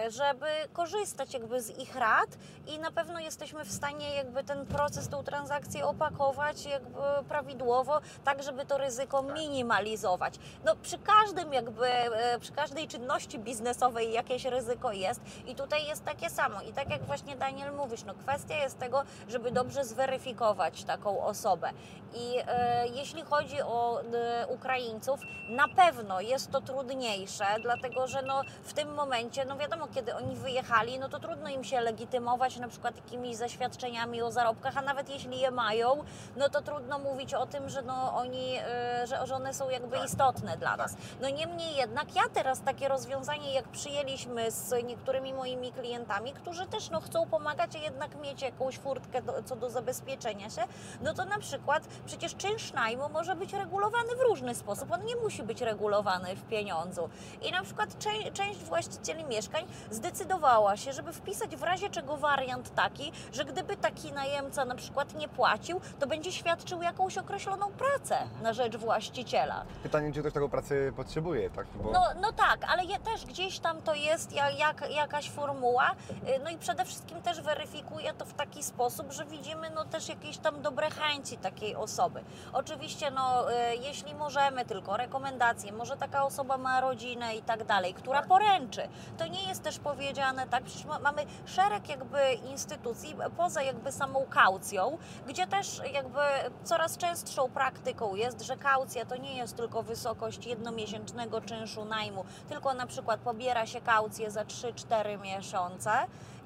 y, 0.08 0.12
żeby 0.12 0.46
korzystać 0.74 1.34
jakby 1.34 1.62
z 1.62 1.70
ich 1.80 1.96
rad 1.96 2.30
i 2.68 2.80
na 2.80 2.92
pewno 2.92 3.20
jesteśmy 3.20 3.66
w 3.66 3.72
stanie 3.72 4.09
jakby 4.15 4.43
ten 4.43 4.65
proces, 4.65 5.10
tą 5.10 5.24
transakcję 5.24 5.86
opakować 5.86 6.65
jakby 6.65 7.00
prawidłowo, 7.30 8.02
tak 8.24 8.43
żeby 8.43 8.65
to 8.65 8.78
ryzyko 8.78 9.24
minimalizować. 9.24 10.34
No 10.65 10.76
przy 10.76 10.98
każdym 10.98 11.54
jakby, 11.54 11.88
e, 11.88 12.39
przy 12.39 12.52
każdej 12.52 12.88
czynności 12.88 13.39
biznesowej 13.39 14.13
jakieś 14.13 14.45
ryzyko 14.45 14.91
jest 14.91 15.22
i 15.48 15.56
tutaj 15.56 15.86
jest 15.86 16.06
takie 16.06 16.30
samo. 16.30 16.62
I 16.62 16.74
tak 16.74 16.89
jak 16.89 17.04
właśnie 17.04 17.36
Daniel 17.36 17.74
mówisz, 17.74 18.04
no 18.04 18.13
kwestia 18.13 18.56
jest 18.56 18.80
tego, 18.80 19.04
żeby 19.28 19.52
dobrze 19.52 19.86
zweryfikować 19.86 20.84
taką 20.84 21.24
osobę. 21.26 21.69
I 22.13 22.36
e, 22.48 22.88
jeśli 22.88 23.22
chodzi 23.22 23.62
o 23.62 24.02
e, 24.02 24.48
Ukraińców, 24.48 25.19
na 25.50 25.67
pewno 25.67 26.22
jest 26.22 26.52
to 26.52 26.62
trudniejsze, 26.62 27.45
dlatego 27.62 28.08
że 28.08 28.22
no 28.22 28.41
w 28.63 28.74
tym 28.74 28.93
momencie, 28.93 29.45
no 29.45 29.58
wiadomo, 29.58 29.88
kiedy 29.88 30.15
oni 30.15 30.36
wyjechali, 30.36 31.00
no 31.00 31.10
to 31.10 31.19
trudno 31.19 31.50
im 31.50 31.63
się 31.63 31.82
legitymować 31.82 32.58
na 32.58 32.67
przykład 32.67 32.95
jakimiś 32.95 33.36
zaświadczeniami 33.36 33.88
o 34.23 34.32
zarobkach, 34.32 34.78
a 34.78 34.82
nawet 34.82 35.10
jeśli 35.10 35.39
je 35.39 35.52
mają, 35.52 36.04
no 36.36 36.49
to 36.49 36.62
trudno 36.62 36.99
mówić 36.99 37.34
o 37.34 37.45
tym, 37.45 37.69
że 37.69 37.82
no 37.82 38.15
oni, 38.15 38.60
y, 39.04 39.08
że, 39.08 39.28
że 39.28 39.36
one 39.36 39.54
są 39.54 39.69
jakby 39.69 39.97
istotne 40.06 40.58
dla 40.58 40.78
nas. 40.78 40.95
No 41.21 41.30
niemniej 41.30 41.75
jednak 41.75 42.15
ja 42.15 42.23
teraz 42.34 42.62
takie 42.62 42.88
rozwiązanie, 42.88 43.54
jak 43.54 43.67
przyjęliśmy 43.67 44.52
z 44.52 44.84
niektórymi 44.84 45.34
moimi 45.34 45.71
klientami, 45.71 46.34
którzy 46.34 46.65
też 46.65 46.89
no 46.89 47.02
chcą 47.02 47.28
pomagać, 47.28 47.75
a 47.75 47.80
jednak 47.80 48.15
mieć 48.21 48.41
jakąś 48.41 48.78
furtkę 48.78 49.21
do, 49.21 49.43
co 49.43 49.56
do 49.56 49.69
zabezpieczenia 49.69 50.49
się, 50.49 50.62
no 51.02 51.13
to 51.13 51.25
na 51.25 51.39
przykład 51.39 51.84
przecież 52.06 52.36
czynsz 52.36 52.73
najmu 52.73 53.10
może 53.10 53.36
być 53.36 53.54
regulowany 53.54 54.15
w 54.15 54.21
różny 54.21 54.56
sposób. 54.56 54.91
On 54.91 55.06
nie 55.06 55.15
musi 55.15 55.43
być 55.43 55.62
regulowany 55.62 56.36
w 56.36 56.43
pieniądzu. 56.43 57.10
I 57.41 57.52
na 57.52 57.63
przykład 57.63 57.97
cze- 57.99 58.32
część 58.34 58.60
właścicieli 58.60 59.23
mieszkań 59.23 59.65
zdecydowała 59.91 60.78
się, 60.78 60.93
żeby 60.93 61.13
wpisać 61.13 61.56
w 61.56 61.63
razie 61.63 61.89
czego 61.89 62.17
wariant 62.17 62.75
taki, 62.75 63.12
że 63.34 63.45
gdyby 63.45 63.78
taki 63.82 64.12
najemca 64.12 64.65
na 64.65 64.76
przykład 64.76 65.13
nie 65.15 65.28
płacił, 65.28 65.82
to 66.00 66.08
będzie 66.08 66.32
świadczył 66.32 66.82
jakąś 66.82 67.18
określoną 67.18 67.68
pracę 67.72 68.18
na 68.42 68.54
rzecz 68.54 68.78
właściciela. 68.78 69.65
Pytanie, 69.84 70.13
czy 70.13 70.20
ktoś 70.20 70.34
taką 70.34 70.50
pracę 70.50 70.76
potrzebuje, 70.96 71.50
tak? 71.50 71.68
Bo... 71.76 71.92
No, 71.92 72.04
no 72.22 72.32
tak, 72.34 72.60
ale 72.68 72.84
je, 72.86 73.00
też 73.00 73.26
gdzieś 73.26 73.60
tam 73.60 73.82
to 73.82 73.94
jest 73.96 74.34
ja- 74.34 74.50
jak, 74.50 74.92
jakaś 74.92 75.30
formuła. 75.30 75.92
Y, 75.92 76.39
No 76.44 76.50
i 76.50 76.58
przede 76.58 76.86
wszystkim 76.86 77.22
też 77.22 77.42
weryfikuje 77.42 78.13
to 78.13 78.26
w 78.26 78.34
taki 78.34 78.63
sposób, 78.63 79.12
że 79.12 79.26
widzimy 79.26 79.70
no 79.76 79.86
też 79.86 80.10
jakieś 80.10 80.38
tam 80.38 80.62
dobre 80.62 80.89
chęci 80.92 81.38
takiej 81.38 81.76
osoby. 81.76 82.24
Oczywiście, 82.54 83.12
no, 83.12 83.52
y, 83.52 83.76
jeśli 83.76 84.15
możemy, 84.15 84.65
tylko 84.65 84.98
rekomendacje, 84.98 85.72
może 85.72 85.98
taka 85.98 86.24
osoba 86.24 86.58
ma 86.58 86.82
rodzinę 86.82 87.36
i 87.36 87.42
tak 87.42 87.63
dalej, 87.63 87.94
która 87.94 88.22
poręczy. 88.24 88.88
To 89.18 89.28
nie 89.28 89.44
jest 89.44 89.63
też 89.63 89.80
powiedziane 89.80 90.48
tak, 90.48 90.63
przecież 90.63 90.86
ma, 90.86 91.00
mamy 91.00 91.26
szereg 91.46 91.89
jakby 91.89 92.34
instytucji 92.34 93.15
poza 93.38 93.62
jakby 93.70 93.92
samą 93.92 94.26
kaucją, 94.30 94.98
gdzie 95.28 95.48
też 95.48 95.82
jakby 95.94 96.20
coraz 96.64 96.98
częstszą 96.98 97.50
praktyką 97.50 98.16
jest, 98.16 98.42
że 98.42 98.58
kaucja 98.58 99.06
to 99.06 99.18
nie 99.18 99.38
jest 99.38 99.56
tylko 99.56 99.84
wysokość 99.84 100.46
jednomiesięcznego 100.46 101.42
czynszu 101.42 101.86
najmu, 101.86 102.26
tylko 102.50 102.74
na 102.74 102.88
przykład 102.88 103.20
pobiera 103.20 103.66
się 103.66 103.82
kaucję 103.82 104.32
za 104.32 104.44
3-4 104.44 105.22
miesiące 105.22 105.92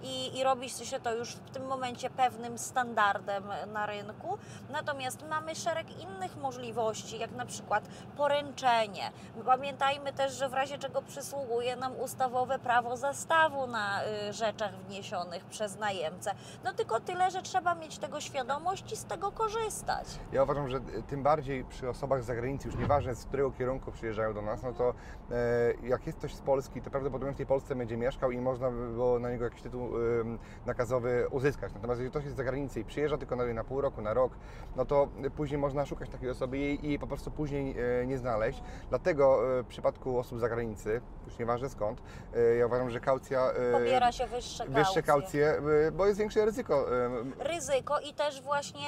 i, 0.04 0.40
i 0.40 0.44
robi 0.44 0.70
się 0.70 1.00
to 1.00 1.16
już 1.16 1.36
w 1.36 1.50
tym 1.50 1.66
momencie 1.66 2.10
pewnym 2.10 2.58
standardem 2.58 3.44
na 3.74 3.86
rynku. 3.86 4.38
Natomiast 4.70 5.26
mamy 5.30 5.56
szereg 5.56 6.02
innych 6.02 6.38
możliwości, 6.38 7.20
jak 7.20 7.32
na 7.32 7.46
przykład 7.46 7.88
poręczenie. 8.18 9.12
Pamiętajmy 9.46 10.14
też, 10.14 10.34
że 10.34 10.50
w 10.50 10.54
razie 10.54 10.78
czego 10.78 11.02
przysługuje 11.02 11.76
nam 11.76 12.00
ustawowe 12.00 12.60
prawo 12.60 12.98
zastawu 12.98 13.68
na 13.68 14.02
y, 14.04 14.34
rzeczach 14.34 14.76
wniesionych 14.76 15.46
przez 15.46 15.78
najemcę. 15.80 16.32
No 16.64 16.74
tylko 16.74 17.00
tyle, 17.00 17.32
że 17.32 17.42
trzeba 17.42 17.76
mieć 17.76 17.98
tego 17.98 18.22
świadomość 18.22 18.92
i 18.92 18.96
z 18.96 19.06
tego 19.06 19.32
korzystać. 19.32 20.08
Ja 20.32 20.44
uważam, 20.44 20.70
że 20.70 20.80
tym 21.08 21.24
bardziej 21.24 21.66
przy 21.66 21.90
osobach 21.90 22.24
z 22.24 22.26
zagranicy, 22.26 22.68
już 22.68 22.78
nieważne 22.78 23.16
z 23.16 23.26
którego 23.26 23.52
kierunku 23.52 23.92
przyjeżdżają 23.92 24.34
do 24.34 24.42
nas, 24.42 24.64
no 24.64 24.74
to 24.74 24.94
e, 25.32 25.74
jak 25.84 26.08
jest 26.08 26.18
ktoś 26.18 26.34
z 26.36 26.42
Polski, 26.42 26.82
to 26.82 26.90
prawdopodobnie 26.90 27.34
w 27.34 27.38
tej 27.38 27.46
Polsce 27.46 27.76
będzie 27.76 27.98
mieszkał 27.98 28.32
i 28.32 28.38
można 28.38 28.72
by 28.72 28.88
było 28.88 29.20
na 29.20 29.30
niego 29.30 29.44
jakiś 29.44 29.62
tytuł 29.62 29.93
nakazowy 30.66 31.28
uzyskać. 31.32 31.74
Natomiast 31.74 32.00
jeżeli 32.00 32.12
ktoś 32.12 32.24
jest 32.24 32.36
z 32.36 32.38
zagranicy 32.38 32.80
i 32.80 32.86
przyjeżdża 32.86 33.18
tylko 33.18 33.36
na, 33.36 33.46
na 33.46 33.64
pół 33.64 33.82
roku, 33.82 34.02
na 34.02 34.14
rok, 34.14 34.34
no 34.76 34.86
to 34.86 35.08
później 35.36 35.58
można 35.58 35.86
szukać 35.86 36.10
takiej 36.10 36.30
osoby 36.30 36.58
i, 36.58 36.94
i 36.94 37.00
po 37.00 37.08
prostu 37.08 37.32
później 37.32 37.76
e, 38.02 38.08
nie 38.08 38.18
znaleźć. 38.18 38.64
Dlatego 38.90 39.58
e, 39.60 39.64
w 39.64 39.68
przypadku 39.68 40.20
osób 40.20 40.38
z 40.38 40.42
zagranicy, 40.42 41.02
już 41.26 41.40
nieważne 41.40 41.70
skąd, 41.70 42.02
ja 42.60 42.66
uważam, 42.66 42.90
że 42.90 43.00
kaucja... 43.00 43.52
Pobiera 43.72 44.12
się 44.12 44.28
wyższe 44.28 44.64
kaucje. 44.64 44.84
Wyższe 44.84 45.04
kaucje, 45.04 45.62
bo 45.94 46.06
jest 46.06 46.20
większe 46.20 46.46
ryzyko. 46.46 46.86
ryzyko 47.40 48.00
i 48.00 48.14
też 48.14 48.42
właśnie 48.42 48.88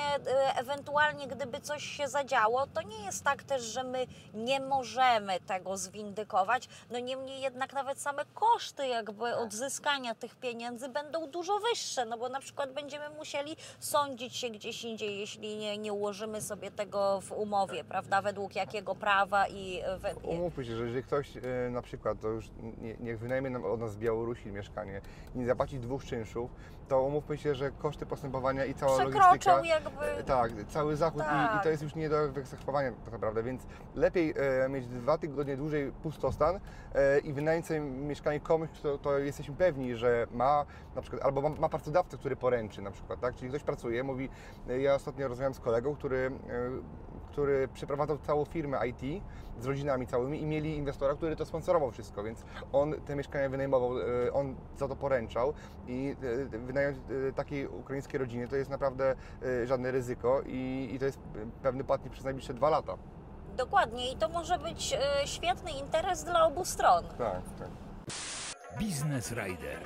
ewentualnie 0.56 1.28
gdyby 1.28 1.62
coś 1.62 1.84
się 1.84 2.08
zadziało, 2.08 2.68
to 2.68 2.82
nie 2.82 3.06
jest 3.06 3.24
tak 3.24 3.44
też, 3.44 3.62
że 3.62 3.84
my 3.84 4.06
nie 4.34 4.60
możemy 4.60 5.40
tego 5.40 5.78
zwindykować. 5.78 6.70
No 6.90 7.00
niemniej 7.00 7.42
jednak 7.42 7.74
nawet 7.74 8.02
same 8.02 8.26
koszty 8.34 8.88
jakby 8.88 9.36
odzyskania 9.36 10.16
tych 10.16 10.36
pieniędzy 10.36 10.90
będą 10.96 11.28
dużo 11.28 11.60
wyższe, 11.60 12.06
no 12.06 12.18
bo 12.18 12.30
na 12.30 12.40
przykład 12.40 12.74
będziemy 12.74 13.10
musieli 13.10 13.56
sądzić 13.80 14.36
się 14.36 14.50
gdzieś 14.50 14.84
indziej, 14.84 15.20
jeśli 15.20 15.58
nie, 15.58 15.78
nie 15.78 15.94
ułożymy 15.94 16.42
sobie 16.42 16.72
tego 16.72 17.22
w 17.22 17.32
umowie, 17.32 17.84
prawda, 17.84 18.22
według 18.22 18.56
jakiego 18.56 18.96
prawa 18.96 19.48
i... 19.48 19.82
We, 19.98 20.16
Umówmy 20.16 20.66
się, 20.66 20.76
że 20.76 20.84
jeżeli 20.84 21.04
ktoś 21.04 21.38
e, 21.38 21.70
na 21.70 21.82
przykład 21.82 22.22
to 22.22 22.28
już 22.28 22.46
nie, 22.82 22.96
niech 23.00 23.20
wynajmie 23.20 23.50
nam 23.50 23.66
od 23.66 23.80
nas 23.80 23.92
z 23.92 23.98
Białorusi 23.98 24.52
mieszkanie 24.52 25.02
i 25.36 25.40
nie 25.40 25.46
zapłaci 25.46 25.80
dwóch 25.80 26.06
czynszów, 26.06 26.52
to 26.88 27.02
umówmy 27.02 27.38
się, 27.38 27.56
że 27.56 27.72
koszty 27.72 28.06
postępowania 28.06 28.66
i 28.66 28.74
cała 28.74 28.98
przekroczą 28.98 29.28
logistyka. 29.52 29.66
jakby... 29.66 30.06
e, 30.06 30.24
Tak, 30.24 30.52
cały 30.68 30.96
zachód 30.96 31.22
i, 31.22 31.26
i 31.26 31.28
Tak. 31.28 31.64
to 31.64 31.70
jest 31.70 31.84
już 31.84 31.96
nie 31.96 32.10
do 32.10 32.32
wyegzekwowania 32.32 32.92
tak 33.04 33.14
naprawdę, 33.14 33.44
więc 33.44 33.62
lepiej 33.96 34.34
e, 34.64 34.70
mieć 34.70 34.88
dwa 34.88 35.18
tygodnie 35.18 35.58
dłużej 35.58 35.92
pustostan 35.92 36.60
e, 36.96 37.20
i 37.20 37.34
wynająć 37.34 37.68
sobie 37.68 37.80
mieszkanie 37.80 38.40
komuś, 38.40 38.70
kto 38.70 38.98
to 38.98 39.18
jesteśmy 39.20 39.56
pewni, 39.56 39.96
że 39.96 40.28
ma 40.32 40.66
na 40.96 41.02
przykład, 41.02 41.22
albo 41.24 41.42
ma, 41.42 41.50
ma 41.50 41.70
pracodawcę, 41.70 42.18
który 42.18 42.36
poręczy 42.36 42.82
na 42.82 42.92
przykład, 42.92 43.20
tak? 43.20 43.36
Czyli 43.36 43.50
ktoś 43.50 43.64
pracuje, 43.64 44.04
mówi, 44.04 44.30
e, 44.70 44.80
ja 44.82 44.96
ostatnio 44.96 45.28
rozmawiałem 45.28 45.54
z 45.54 45.60
kolegą, 45.60 45.96
który, 45.96 46.32
e, 46.50 47.15
który 47.36 47.68
przeprowadzał 47.68 48.18
całą 48.18 48.46
firmę 48.46 48.80
IT 48.88 49.24
z 49.60 49.66
rodzinami 49.66 50.08
całymi 50.08 50.42
i 50.42 50.46
mieli 50.46 50.78
inwestora, 50.78 51.16
który 51.16 51.36
to 51.36 51.46
sponsorował 51.46 51.92
wszystko, 51.92 52.24
więc 52.24 52.44
on 52.74 52.94
te 53.02 53.16
mieszkania 53.16 53.50
wynajmował, 53.50 54.00
e, 54.00 54.34
on 54.34 54.56
za 54.78 54.88
to 54.88 54.96
poręczał 54.96 55.54
i 55.88 56.16
e, 56.54 56.58
wynająć 56.58 56.98
e, 56.98 57.34
takiej 57.34 57.68
ukraińskiej 57.68 58.20
rodzinie 58.20 58.48
to 58.48 58.56
jest 58.56 58.70
naprawdę 58.70 59.16
żadne 59.66 59.92
ryzyko 59.92 60.42
i, 60.46 60.90
i 60.94 61.00
to 61.00 61.06
jest 61.06 61.20
pewny 61.64 61.84
płatnik 61.84 62.14
przez 62.14 62.26
najbliższe 62.26 62.54
dwa 62.54 62.70
lata. 62.70 62.98
Dokładnie 63.58 64.12
i 64.12 64.16
to 64.16 64.30
może 64.30 64.60
być 64.60 64.98
świetny 65.26 65.72
interes 65.72 66.24
dla 66.24 66.48
obu 66.48 66.66
stron. 66.66 67.04
Tak, 67.18 67.42
tak. 67.60 67.70
Business 68.80 69.32
Rider. 69.32 69.80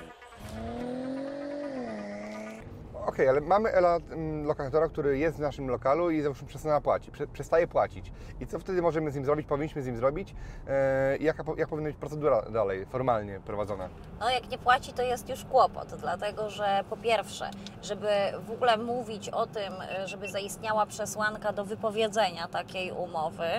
Okej, 3.06 3.30
ale 3.30 3.42
mamy 3.42 3.70
Ela 3.70 3.96
mm, 3.96 4.46
lokatora, 4.46 4.88
który 4.88 5.18
jest 5.18 5.38
w 5.38 5.40
naszym 5.40 5.70
lokalu 5.70 6.12
i 6.12 6.22
załóżmy 6.22 6.48
przestaje 6.48 6.82
płacić, 6.82 7.12
prze, 7.12 7.28
przestaje 7.28 7.68
płacić. 7.68 8.12
I 8.40 8.48
co 8.48 8.60
wtedy 8.60 8.82
możemy 8.82 9.12
z 9.12 9.16
nim 9.16 9.26
zrobić, 9.26 9.48
powinniśmy 9.48 9.82
z 9.82 9.86
nim 9.86 9.98
zrobić? 9.98 10.36
E, 10.68 11.18
jaka, 11.18 11.44
jak 11.58 11.70
powinna 11.70 11.90
być 11.90 11.98
procedura 11.98 12.42
dalej, 12.42 12.86
formalnie 12.86 13.40
prowadzona? 13.46 13.90
No 14.20 14.30
jak 14.30 14.50
nie 14.50 14.58
płaci, 14.58 14.94
to 14.94 15.02
jest 15.02 15.30
już 15.30 15.46
kłopot, 15.46 15.88
dlatego 16.00 16.50
że 16.50 16.84
po 16.90 16.98
pierwsze, 16.98 17.52
żeby 17.82 18.08
w 18.48 18.52
ogóle 18.52 18.78
mówić 18.78 19.30
o 19.30 19.46
tym, 19.46 19.74
e, 19.82 20.08
żeby 20.08 20.28
zaistniała 20.28 20.86
przesłanka 20.86 21.54
do 21.54 21.66
wypowiedzenia 21.66 22.48
takiej 22.48 22.92
umowy, 22.92 23.50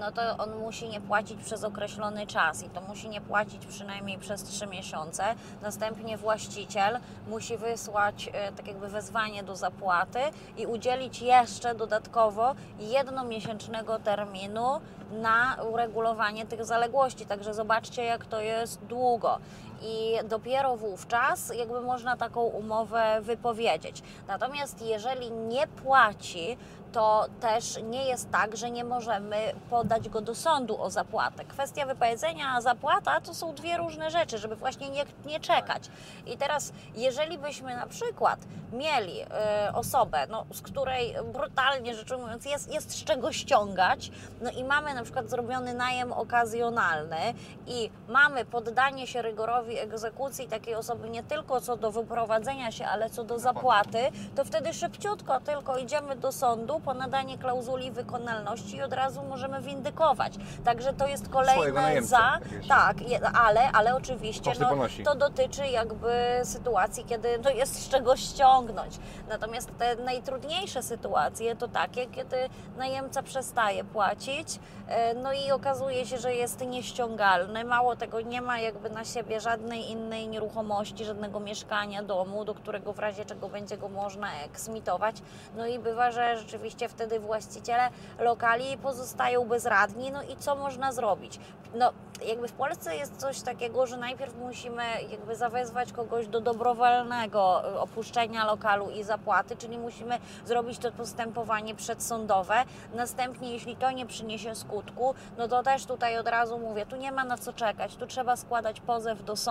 no 0.00 0.12
to 0.12 0.36
on 0.38 0.58
musi 0.58 0.88
nie 0.88 1.00
płacić 1.00 1.44
przez 1.44 1.64
określony 1.64 2.26
czas 2.26 2.62
i 2.64 2.70
to 2.70 2.80
musi 2.80 3.08
nie 3.08 3.20
płacić 3.20 3.66
przynajmniej 3.66 4.18
przez 4.18 4.42
3 4.42 4.66
miesiące. 4.66 5.24
Następnie 5.62 6.18
właściciel 6.18 6.98
musi 7.28 7.56
wysłać 7.56 8.30
e, 8.32 8.52
tak 8.52 8.66
jakby 8.80 8.92
wezwanie 8.92 9.42
do 9.42 9.56
zapłaty 9.56 10.18
i 10.56 10.66
udzielić 10.66 11.22
jeszcze 11.22 11.74
dodatkowo 11.74 12.54
jednomiesięcznego 12.78 13.98
terminu 13.98 14.80
na 15.12 15.56
uregulowanie 15.72 16.46
tych 16.46 16.64
zaległości. 16.64 17.26
Także 17.26 17.54
zobaczcie, 17.54 18.04
jak 18.04 18.26
to 18.26 18.40
jest 18.40 18.84
długo. 18.84 19.38
I 19.82 20.18
dopiero 20.24 20.76
wówczas 20.76 21.52
jakby 21.56 21.80
można 21.80 22.16
taką 22.16 22.40
umowę 22.40 23.18
wypowiedzieć. 23.20 24.02
Natomiast 24.28 24.82
jeżeli 24.82 25.30
nie 25.30 25.66
płaci, 25.66 26.56
to 26.92 27.26
też 27.40 27.78
nie 27.82 28.04
jest 28.04 28.30
tak, 28.30 28.56
że 28.56 28.70
nie 28.70 28.84
możemy 28.84 29.36
podać 29.70 30.08
go 30.08 30.20
do 30.20 30.34
sądu 30.34 30.82
o 30.82 30.90
zapłatę. 30.90 31.44
Kwestia 31.44 31.86
wypowiedzenia, 31.86 32.52
a 32.56 32.60
zapłata 32.60 33.20
to 33.20 33.34
są 33.34 33.54
dwie 33.54 33.76
różne 33.76 34.10
rzeczy, 34.10 34.38
żeby 34.38 34.56
właśnie 34.56 34.90
nie, 34.90 35.04
nie 35.26 35.40
czekać. 35.40 35.90
I 36.26 36.36
teraz, 36.36 36.72
jeżeli 36.94 37.38
byśmy 37.38 37.76
na 37.76 37.86
przykład 37.86 38.40
mieli 38.72 39.20
e, 39.20 39.72
osobę, 39.74 40.26
no, 40.30 40.46
z 40.52 40.62
której 40.62 41.14
brutalnie 41.32 41.94
rzecz 41.94 42.10
ujmując 42.10 42.44
jest, 42.44 42.74
jest 42.74 42.90
z 42.90 43.04
czego 43.04 43.32
ściągać, 43.32 44.10
no 44.40 44.50
i 44.50 44.64
mamy 44.64 44.94
na 44.94 45.02
przykład 45.02 45.30
zrobiony 45.30 45.74
najem 45.74 46.12
okazjonalny 46.12 47.34
i 47.66 47.90
mamy 48.08 48.44
poddanie 48.44 49.06
się 49.06 49.22
rygorowi 49.22 49.69
egzekucji 49.78 50.48
takiej 50.48 50.74
osoby 50.74 51.10
nie 51.10 51.22
tylko 51.22 51.60
co 51.60 51.76
do 51.76 51.90
wyprowadzenia 51.90 52.72
się, 52.72 52.86
ale 52.86 53.10
co 53.10 53.24
do 53.24 53.38
zapłaty, 53.38 53.98
to 54.36 54.44
wtedy 54.44 54.72
szybciutko 54.72 55.40
tylko 55.40 55.78
idziemy 55.78 56.16
do 56.16 56.32
sądu 56.32 56.80
po 56.80 56.94
nadanie 56.94 57.38
klauzuli 57.38 57.90
wykonalności 57.90 58.76
i 58.76 58.82
od 58.82 58.92
razu 58.92 59.22
możemy 59.22 59.60
windykować. 59.60 60.32
Także 60.64 60.92
to 60.92 61.06
jest 61.06 61.28
kolejne 61.28 61.72
najemcę, 61.72 62.08
za. 62.08 62.38
tak. 62.68 62.90
Tak, 62.90 62.96
ale, 63.34 63.72
ale 63.72 63.96
oczywiście 63.96 64.52
no, 64.60 64.86
to 65.04 65.14
dotyczy 65.14 65.66
jakby 65.66 66.40
sytuacji, 66.44 67.04
kiedy 67.04 67.38
to 67.38 67.50
jest 67.50 67.82
z 67.82 67.88
czego 67.88 68.16
ściągnąć. 68.16 68.98
Natomiast 69.28 69.70
te 69.78 69.96
najtrudniejsze 69.96 70.82
sytuacje 70.82 71.56
to 71.56 71.68
takie, 71.68 72.06
kiedy 72.06 72.36
najemca 72.76 73.22
przestaje 73.22 73.84
płacić, 73.84 74.58
e, 74.88 75.14
no 75.14 75.32
i 75.32 75.50
okazuje 75.52 76.06
się, 76.06 76.18
że 76.18 76.34
jest 76.34 76.60
nieściągalny. 76.66 77.64
Mało 77.64 77.96
tego, 77.96 78.20
nie 78.20 78.42
ma 78.42 78.58
jakby 78.58 78.90
na 78.90 79.04
siebie 79.04 79.40
żadnej 79.60 79.90
innej 79.90 80.28
nieruchomości, 80.28 81.04
żadnego 81.04 81.40
mieszkania, 81.40 82.02
domu, 82.02 82.44
do 82.44 82.54
którego 82.54 82.92
w 82.92 82.98
razie 82.98 83.24
czego 83.24 83.48
będzie 83.48 83.76
go 83.76 83.88
można 83.88 84.42
eksmitować. 84.44 85.16
No 85.56 85.66
i 85.66 85.78
bywa, 85.78 86.10
że 86.10 86.38
rzeczywiście 86.38 86.88
wtedy 86.88 87.20
właściciele 87.20 87.90
lokali 88.18 88.78
pozostają 88.78 89.48
bezradni. 89.48 90.10
No 90.10 90.22
i 90.22 90.36
co 90.36 90.54
można 90.54 90.92
zrobić? 90.92 91.38
No, 91.74 91.92
jakby 92.26 92.48
w 92.48 92.52
Polsce 92.52 92.96
jest 92.96 93.16
coś 93.16 93.40
takiego, 93.40 93.86
że 93.86 93.96
najpierw 93.96 94.36
musimy 94.36 94.82
jakby 95.10 95.36
zawezwać 95.36 95.92
kogoś 95.92 96.26
do 96.26 96.40
dobrowolnego 96.40 97.70
y, 97.74 97.80
opuszczenia 97.80 98.46
lokalu 98.46 98.90
i 98.90 99.02
zapłaty, 99.02 99.56
czyli 99.56 99.78
musimy 99.78 100.18
zrobić 100.46 100.78
to 100.78 100.92
postępowanie 100.92 101.74
przedsądowe. 101.74 102.64
Następnie, 102.94 103.52
jeśli 103.52 103.76
to 103.76 103.90
nie 103.90 104.06
przyniesie 104.06 104.54
skutku, 104.54 105.14
no 105.38 105.48
to 105.48 105.62
też 105.62 105.86
tutaj 105.86 106.18
od 106.18 106.28
razu 106.28 106.58
mówię, 106.58 106.86
tu 106.86 106.96
nie 106.96 107.12
ma 107.12 107.24
na 107.24 107.38
co 107.38 107.52
czekać, 107.52 107.96
tu 107.96 108.06
trzeba 108.06 108.36
składać 108.36 108.80
pozew 108.80 109.24
do 109.24 109.36
sądu 109.36 109.49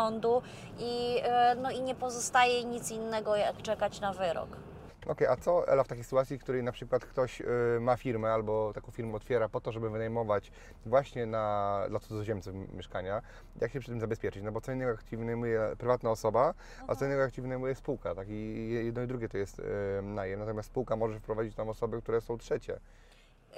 i, 0.79 1.17
y, 1.17 1.62
no 1.62 1.71
i 1.71 1.81
nie 1.81 1.95
pozostaje 1.95 2.63
nic 2.63 2.91
innego 2.91 3.35
jak 3.35 3.62
czekać 3.62 4.01
na 4.01 4.13
wyrok. 4.13 4.49
Okej, 5.07 5.27
a 5.27 5.35
co 5.35 5.67
Ela 5.67 5.83
w 5.83 5.88
takiej 5.88 6.03
sytuacji, 6.03 6.38
w 6.38 6.41
której 6.41 6.63
na 6.63 6.71
przykład 6.71 7.05
ktoś 7.05 7.41
y, 7.41 7.45
ma 7.81 7.97
firmę 7.97 8.31
albo 8.31 8.73
taką 8.73 8.91
firmę 8.91 9.15
otwiera 9.15 9.49
po 9.49 9.62
to, 9.62 9.71
żeby 9.71 9.89
wynajmować 9.89 10.51
właśnie 10.85 11.25
na, 11.25 11.85
dla 11.89 11.99
cudzoziemców 11.99 12.53
mieszkania, 12.73 13.21
jak 13.62 13.71
się 13.71 13.79
przy 13.79 13.89
tym 13.89 13.99
zabezpieczyć? 13.99 14.43
No 14.43 14.51
bo 14.51 14.62
co 14.62 14.71
innego 14.71 14.91
jak 14.91 15.03
ci 15.03 15.17
wynajmuje 15.17 15.75
prywatna 15.77 16.12
osoba, 16.12 16.53
a 16.88 16.95
co 16.95 17.05
innego 17.05 17.21
jak 17.21 17.31
ci 17.31 17.41
wynajmuje 17.41 17.75
spółka, 17.75 18.15
tak? 18.15 18.27
I 18.29 18.69
jedno 18.85 19.01
i 19.01 19.07
drugie 19.07 19.29
to 19.29 19.38
jest 19.38 19.59
y, 19.59 19.63
najem, 20.03 20.39
natomiast 20.39 20.69
spółka 20.69 20.95
może 20.95 21.19
wprowadzić 21.19 21.55
tam 21.55 21.69
osoby, 21.69 22.01
które 22.01 22.21
są 22.21 22.38
trzecie. 22.38 22.79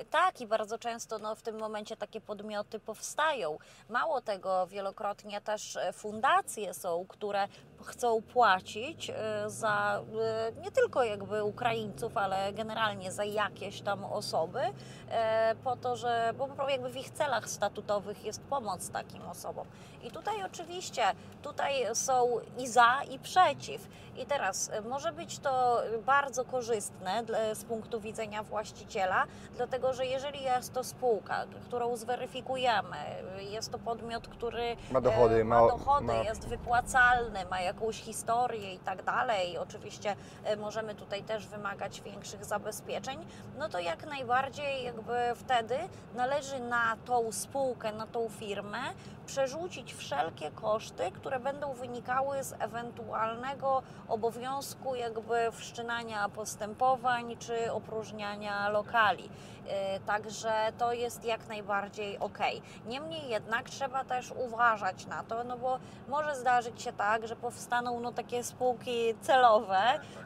Tak, 0.10 0.42
i 0.42 0.48
bardzo 0.48 0.78
często 0.78 1.20
no, 1.20 1.36
w 1.36 1.42
tym 1.42 1.60
momencie 1.60 1.98
takie 1.98 2.22
podmioty 2.22 2.80
powstają. 2.80 3.58
Mało 3.90 4.22
tego, 4.22 4.68
wielokrotnie 4.68 5.42
też 5.42 5.76
e, 5.76 5.94
fundacje 5.94 6.74
są, 6.74 7.06
które 7.08 7.48
chcą 7.84 8.22
płacić 8.22 9.10
e, 9.10 9.14
za 9.48 10.02
e, 10.22 10.62
nie 10.62 10.72
tylko 10.72 11.04
jakby 11.04 11.44
Ukraińców, 11.44 12.18
ale 12.18 12.54
generalnie 12.54 13.12
za 13.12 13.24
jakieś 13.24 13.82
tam 13.82 14.06
osoby, 14.06 14.60
po 15.64 15.76
to, 15.76 15.96
że 15.96 16.34
bo 16.38 16.70
jakby 16.70 16.90
w 16.90 16.98
ich 16.98 17.10
celach 17.10 17.50
statutowych 17.50 18.26
jest 18.26 18.42
pomoc 18.42 18.90
takim 18.90 19.22
osobom. 19.22 19.68
I 20.04 20.12
tutaj 20.12 20.44
oczywiście, 20.44 21.04
tutaj 21.42 21.86
są 21.94 22.40
i 22.58 22.68
za, 22.68 23.04
i 23.12 23.20
przeciw. 23.20 23.88
I 24.18 24.26
teraz 24.26 24.72
może 24.90 25.12
być 25.12 25.40
to 25.40 25.82
bardzo 26.06 26.46
korzystne 26.46 27.24
z 27.54 27.64
punktu 27.64 28.00
widzenia 28.00 28.44
właściciela, 28.44 29.26
dlatego 29.56 29.81
że 29.90 30.06
jeżeli 30.06 30.44
jest 30.44 30.74
to 30.74 30.84
spółka, 30.84 31.46
którą 31.68 31.98
zweryfikujemy, 31.98 32.98
jest 33.40 33.72
to 33.72 33.80
podmiot, 33.80 34.28
który 34.28 34.76
Ma 34.92 35.02
dochody, 35.02 35.42
e, 35.42 35.44
ma 35.44 35.62
ma- 35.62 35.68
dochody, 35.68 36.06
ma- 36.06 36.14
jest 36.14 36.48
wypłacalny, 36.48 37.46
ma 37.52 37.62
jakąś 37.62 38.02
historię 38.02 38.74
i 38.74 38.80
tak 38.80 39.04
dalej. 39.04 39.58
Oczywiście 39.58 40.16
e, 40.44 40.56
możemy 40.56 40.96
tutaj 40.96 41.24
też 41.24 41.48
wymagać 41.48 42.02
większych 42.02 42.46
zabezpieczeń, 42.46 43.26
no 43.58 43.70
to 43.70 43.80
jak 43.80 44.06
najbardziej 44.06 44.84
jakby 44.84 45.14
wtedy 45.36 45.76
należy 46.16 46.60
na 46.60 46.98
tą 47.06 47.32
spółkę, 47.32 47.92
na 47.92 48.08
tą 48.08 48.30
firmę 48.30 48.78
przerzucić 49.26 49.94
wszelkie 49.94 50.52
koszty, 50.52 51.12
które 51.12 51.40
będą 51.40 51.74
wynikały 51.74 52.44
z 52.44 52.54
ewentualnego 52.60 53.82
obowiązku 54.08 54.96
jakby 54.96 55.52
wszczynania 55.52 56.30
postępowań 56.30 57.38
czy 57.40 57.72
opróżniania 57.72 58.70
lokali. 58.70 59.30
E, 59.72 60.00
Także 60.00 60.52
to 60.78 60.94
jest 60.94 61.26
jak 61.26 61.48
najbardziej 61.48 62.18
ok. 62.20 62.38
Niemniej 62.86 63.30
jednak 63.30 63.70
trzeba 63.70 64.04
też 64.04 64.32
uważać 64.32 65.06
na 65.06 65.24
to, 65.24 65.44
no 65.44 65.58
bo 65.58 65.80
może 66.08 66.36
zdarzyć 66.36 66.82
się 66.82 66.94
tak, 66.94 67.28
że 67.28 67.36
powstaną 67.36 68.00
no, 68.00 68.12
takie 68.12 68.44
spółki 68.44 69.16
celowe 69.22 69.82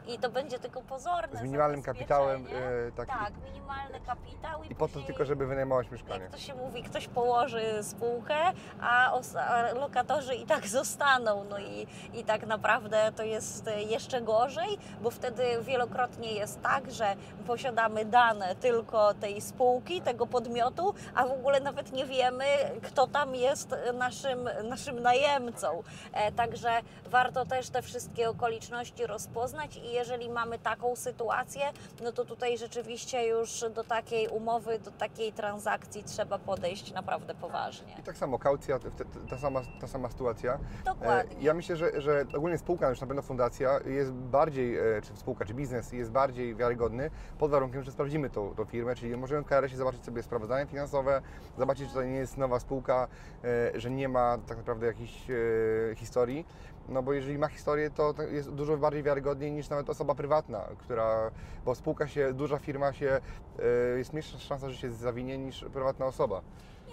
i 0.08 0.18
to 0.18 0.30
będzie 0.30 0.58
tylko 0.58 0.82
pozorne 0.82 1.38
Z 1.38 1.42
minimalnym 1.42 1.82
kapitałem, 1.82 2.42
zabezpieczenie. 2.44 2.76
e, 2.88 2.92
tak, 2.92 3.08
tak, 3.08 3.32
minimalny 3.44 4.00
kapitał 4.06 4.64
i, 4.64 4.72
I 4.72 4.74
po 4.74 4.88
to 4.88 5.00
tylko, 5.00 5.24
żeby 5.24 5.46
wynajmować 5.46 5.90
mieszkanie. 5.90 6.22
jak 6.22 6.32
to 6.32 6.38
się 6.38 6.54
mówi, 6.54 6.82
ktoś 6.82 7.08
położy 7.08 7.82
spółkę, 7.82 8.36
a, 8.80 9.12
a 9.48 9.72
lokatorzy 9.72 10.34
i 10.34 10.46
tak 10.46 10.66
zostaną. 10.78 11.44
No 11.50 11.58
i, 11.58 11.86
i 12.14 12.24
tak 12.24 12.46
naprawdę 12.46 13.12
to 13.16 13.22
jest 13.22 13.70
jeszcze 13.88 14.20
gorzej, 14.20 14.78
bo 15.00 15.10
wtedy 15.10 15.42
wielokrotnie 15.62 16.32
jest 16.32 16.62
tak, 16.62 16.90
że 16.90 17.14
posiadamy 17.46 18.04
dane 18.04 18.54
tylko 18.54 19.14
tej 19.14 19.35
spółki, 19.40 20.00
tego 20.00 20.26
podmiotu, 20.26 20.94
a 21.14 21.26
w 21.26 21.32
ogóle 21.32 21.60
nawet 21.60 21.92
nie 21.92 22.06
wiemy, 22.06 22.44
kto 22.82 23.06
tam 23.06 23.34
jest 23.34 23.74
naszym, 23.94 24.48
naszym 24.64 25.00
najemcą. 25.02 25.82
E, 26.12 26.32
Także 26.32 26.70
warto 27.10 27.46
też 27.46 27.70
te 27.70 27.82
wszystkie 27.82 28.30
okoliczności 28.30 29.06
rozpoznać 29.06 29.76
i 29.76 29.92
jeżeli 29.92 30.28
mamy 30.30 30.58
taką 30.58 30.96
sytuację, 30.96 31.62
no 32.02 32.12
to 32.12 32.24
tutaj 32.24 32.58
rzeczywiście 32.58 33.26
już 33.26 33.64
do 33.74 33.84
takiej 33.84 34.28
umowy, 34.28 34.78
do 34.78 34.90
takiej 34.90 35.32
transakcji 35.32 36.04
trzeba 36.04 36.38
podejść 36.38 36.92
naprawdę 36.92 37.34
poważnie. 37.34 37.94
I 37.98 38.02
tak 38.02 38.16
samo 38.16 38.38
kaucja, 38.38 38.78
ta 39.30 39.38
sama, 39.38 39.60
ta 39.80 39.86
sama 39.86 40.10
sytuacja. 40.10 40.58
Dokładnie. 40.84 41.36
E, 41.38 41.42
Ja 41.42 41.54
myślę, 41.54 41.76
że, 41.76 42.00
że 42.00 42.24
ogólnie 42.36 42.58
spółka, 42.58 42.88
już 42.88 43.00
na 43.00 43.06
pewno 43.06 43.22
fundacja, 43.22 43.80
jest 43.86 44.12
bardziej, 44.12 44.78
e, 44.78 45.02
czy 45.02 45.16
spółka, 45.16 45.44
czy 45.44 45.54
biznes 45.54 45.92
jest 45.92 46.10
bardziej 46.10 46.54
wiarygodny 46.54 47.10
pod 47.38 47.50
warunkiem, 47.50 47.82
że 47.82 47.92
sprawdzimy 47.92 48.30
tą, 48.30 48.54
tą 48.54 48.64
firmę, 48.64 48.94
czyli 48.94 49.10
możemy 49.26 49.42
w 49.42 49.46
KRS-ie 49.46 49.78
zobaczyć 49.78 50.04
sobie 50.04 50.22
sprawozdania 50.22 50.66
finansowe, 50.66 51.22
zobaczyć, 51.58 51.88
że 51.88 51.94
to 51.94 52.02
nie 52.02 52.16
jest 52.16 52.36
nowa 52.36 52.60
spółka, 52.60 53.08
e, 53.44 53.80
że 53.80 53.90
nie 53.90 54.08
ma 54.08 54.38
tak 54.46 54.56
naprawdę 54.58 54.86
jakiejś 54.86 55.30
e, 55.30 55.34
historii. 55.94 56.46
No 56.88 57.02
bo 57.02 57.12
jeżeli 57.12 57.38
ma 57.38 57.48
historię, 57.48 57.90
to 57.90 58.14
to 58.14 58.22
jest 58.22 58.50
dużo 58.50 58.76
bardziej 58.76 59.02
wiarygodniej 59.02 59.52
niż 59.52 59.68
nawet 59.68 59.90
osoba 59.90 60.14
prywatna, 60.14 60.68
która, 60.78 61.30
bo 61.64 61.74
spółka 61.74 62.08
się, 62.08 62.32
duża 62.32 62.58
firma 62.58 62.92
się, 62.92 63.20
e, 63.94 63.98
jest 63.98 64.12
mniejsza 64.12 64.38
szansa, 64.38 64.70
że 64.70 64.76
się 64.76 64.92
zawinie 64.92 65.38
niż 65.38 65.64
prywatna 65.72 66.06
osoba. 66.06 66.42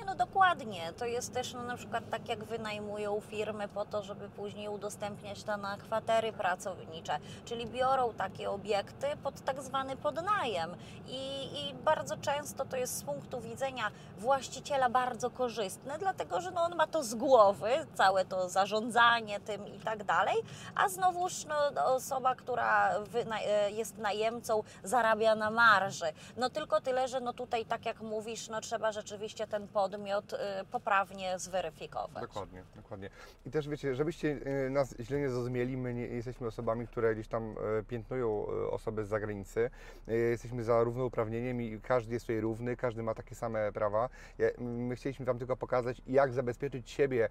No 0.06 0.16
dokładnie. 0.16 0.94
To 0.98 1.06
jest 1.06 1.34
też 1.34 1.54
no, 1.54 1.64
na 1.64 1.78
przykład 1.78 2.04
tak, 2.10 2.30
jak 2.30 2.44
wynajmują 2.44 3.22
firmy 3.22 3.68
po 3.68 3.86
to, 3.86 4.04
żeby 4.04 4.30
później 4.30 4.70
udostępniać 4.70 5.44
to 5.44 5.58
na 5.58 5.78
kwatery 5.78 6.34
pracownicze, 6.34 7.20
czyli 7.46 7.68
biorą 7.68 8.14
takie 8.14 8.52
obiekty 8.52 9.08
pod 9.24 9.42
tak 9.42 9.62
zwany 9.62 9.96
podnajem. 9.98 10.76
I, 11.08 11.50
I 11.60 11.74
bardzo 11.74 12.18
często 12.18 12.66
to 12.66 12.78
jest 12.78 12.98
z 12.98 13.04
punktu 13.04 13.42
widzenia 13.42 13.92
właściciela 14.18 14.90
bardzo 14.90 15.30
korzystne, 15.30 15.98
dlatego 16.00 16.42
że 16.42 16.52
no, 16.52 16.62
on 16.62 16.76
ma 16.76 16.88
to 16.88 17.04
z 17.04 17.16
głowy, 17.16 17.70
całe 17.94 18.26
to 18.26 18.50
zarządzanie 18.50 19.40
tym 19.40 19.68
i 19.68 19.80
tak 19.80 20.04
dalej, 20.04 20.36
a 20.76 20.90
znowuż 20.90 21.46
no, 21.46 21.86
osoba, 21.86 22.36
która 22.36 22.90
e, 22.94 23.72
jest 23.72 23.98
najemcą, 23.98 24.64
zarabia 24.84 25.36
na 25.36 25.52
marży. 25.52 26.06
No 26.38 26.50
tylko 26.50 26.82
tyle, 26.82 27.08
że 27.08 27.20
no 27.20 27.34
tutaj, 27.34 27.66
tak 27.66 27.86
jak 27.86 28.02
mówisz, 28.02 28.50
no 28.50 28.62
trzeba 28.62 28.92
rzeczywiście 28.92 29.48
ten 29.48 29.68
podmiot 29.94 30.34
y, 30.34 30.38
poprawnie 30.72 31.40
zweryfikować. 31.40 32.22
Dokładnie, 32.22 32.64
dokładnie. 32.76 33.10
I 33.46 33.52
też 33.52 33.70
wiecie, 33.70 33.96
żebyście 33.96 34.28
y, 34.66 34.70
nas 34.70 34.96
źle 35.00 35.20
nie 35.20 35.30
zrozumieli, 35.30 35.78
my 35.78 35.94
nie 35.94 36.08
jesteśmy 36.08 36.48
osobami, 36.48 36.88
które 36.88 37.14
gdzieś 37.16 37.28
tam 37.28 37.56
y, 37.80 37.84
piętnują 37.84 38.46
osoby 38.72 39.06
z 39.06 39.08
zagranicy. 39.08 39.70
Jesteśmy 40.08 40.64
za 40.64 40.84
równouprawnieniem 40.84 41.62
i 41.62 41.80
każdy 41.82 42.14
jest 42.14 42.26
tutaj 42.26 42.42
równy, 42.42 42.78
każdy 42.78 43.04
ma 43.04 43.16
takie 43.16 43.36
same 43.36 43.72
prawa. 43.72 44.10
My 44.58 44.96
chcieliśmy 44.96 45.26
Wam 45.26 45.38
tylko 45.38 45.58
pokazać, 45.58 46.02
jak 46.08 46.34
zabezpieczyć 46.34 46.90
siebie 46.90 47.30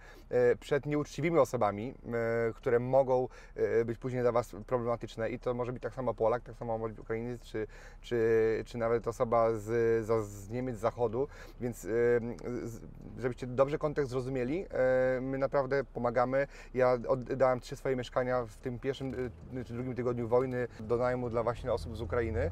przed 0.60 0.86
nieuczciwymi 0.86 1.38
osobami, 1.38 1.94
które 2.54 2.78
mogą 2.78 3.28
być 3.84 3.98
później 3.98 4.22
dla 4.22 4.32
Was 4.32 4.56
problematyczne. 4.66 5.30
I 5.30 5.38
to 5.38 5.54
może 5.54 5.72
być 5.72 5.82
tak 5.82 5.94
samo 5.94 6.14
Polak, 6.14 6.42
tak 6.42 6.56
samo 6.56 6.78
może 6.78 6.94
być 6.94 7.00
Ukrainiec, 7.00 7.42
czy, 7.42 7.66
czy, 8.00 8.62
czy 8.66 8.78
nawet 8.78 9.08
osoba 9.08 9.52
z, 9.54 10.06
z, 10.26 10.50
Niemiec, 10.50 10.76
z 10.76 10.80
Zachodu. 10.80 11.28
Więc 11.60 11.86
żebyście 13.18 13.46
dobrze 13.46 13.78
kontekst 13.78 14.10
zrozumieli, 14.10 14.66
e, 14.70 15.20
my 15.20 15.38
naprawdę 15.38 15.84
pomagamy. 15.84 16.46
Ja 16.74 16.98
oddałem 17.08 17.60
trzy 17.60 17.76
swoje 17.76 17.96
mieszkania 17.96 18.44
w 18.44 18.56
tym 18.56 18.78
pierwszym 18.78 19.14
y, 19.54 19.64
czy 19.64 19.72
drugim 19.72 19.94
tygodniu 19.94 20.28
wojny 20.28 20.68
do 20.80 20.96
najmu 20.96 21.30
dla 21.30 21.42
właśnie 21.42 21.72
osób 21.72 21.96
z 21.96 22.00
Ukrainy. 22.00 22.50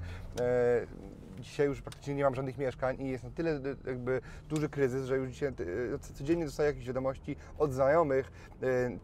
E, 1.41 1.43
Dzisiaj 1.43 1.66
już 1.66 1.82
praktycznie 1.82 2.14
nie 2.14 2.24
mam 2.24 2.34
żadnych 2.34 2.59
mieszkań 2.59 2.97
i 3.01 3.09
jest 3.09 3.24
na 3.24 3.30
tyle 3.30 3.51
y, 3.51 3.76
jakby 3.86 4.20
duży 4.49 4.68
kryzys, 4.68 5.05
że 5.07 5.16
już 5.16 5.28
dzisiaj 5.30 5.49
y, 5.95 5.99
co- 6.01 6.14
codziennie 6.14 6.45
dostaję 6.45 6.68
jakieś 6.68 6.86
wiadomości 6.86 7.36
od 7.59 7.72
znajomych, 7.72 8.32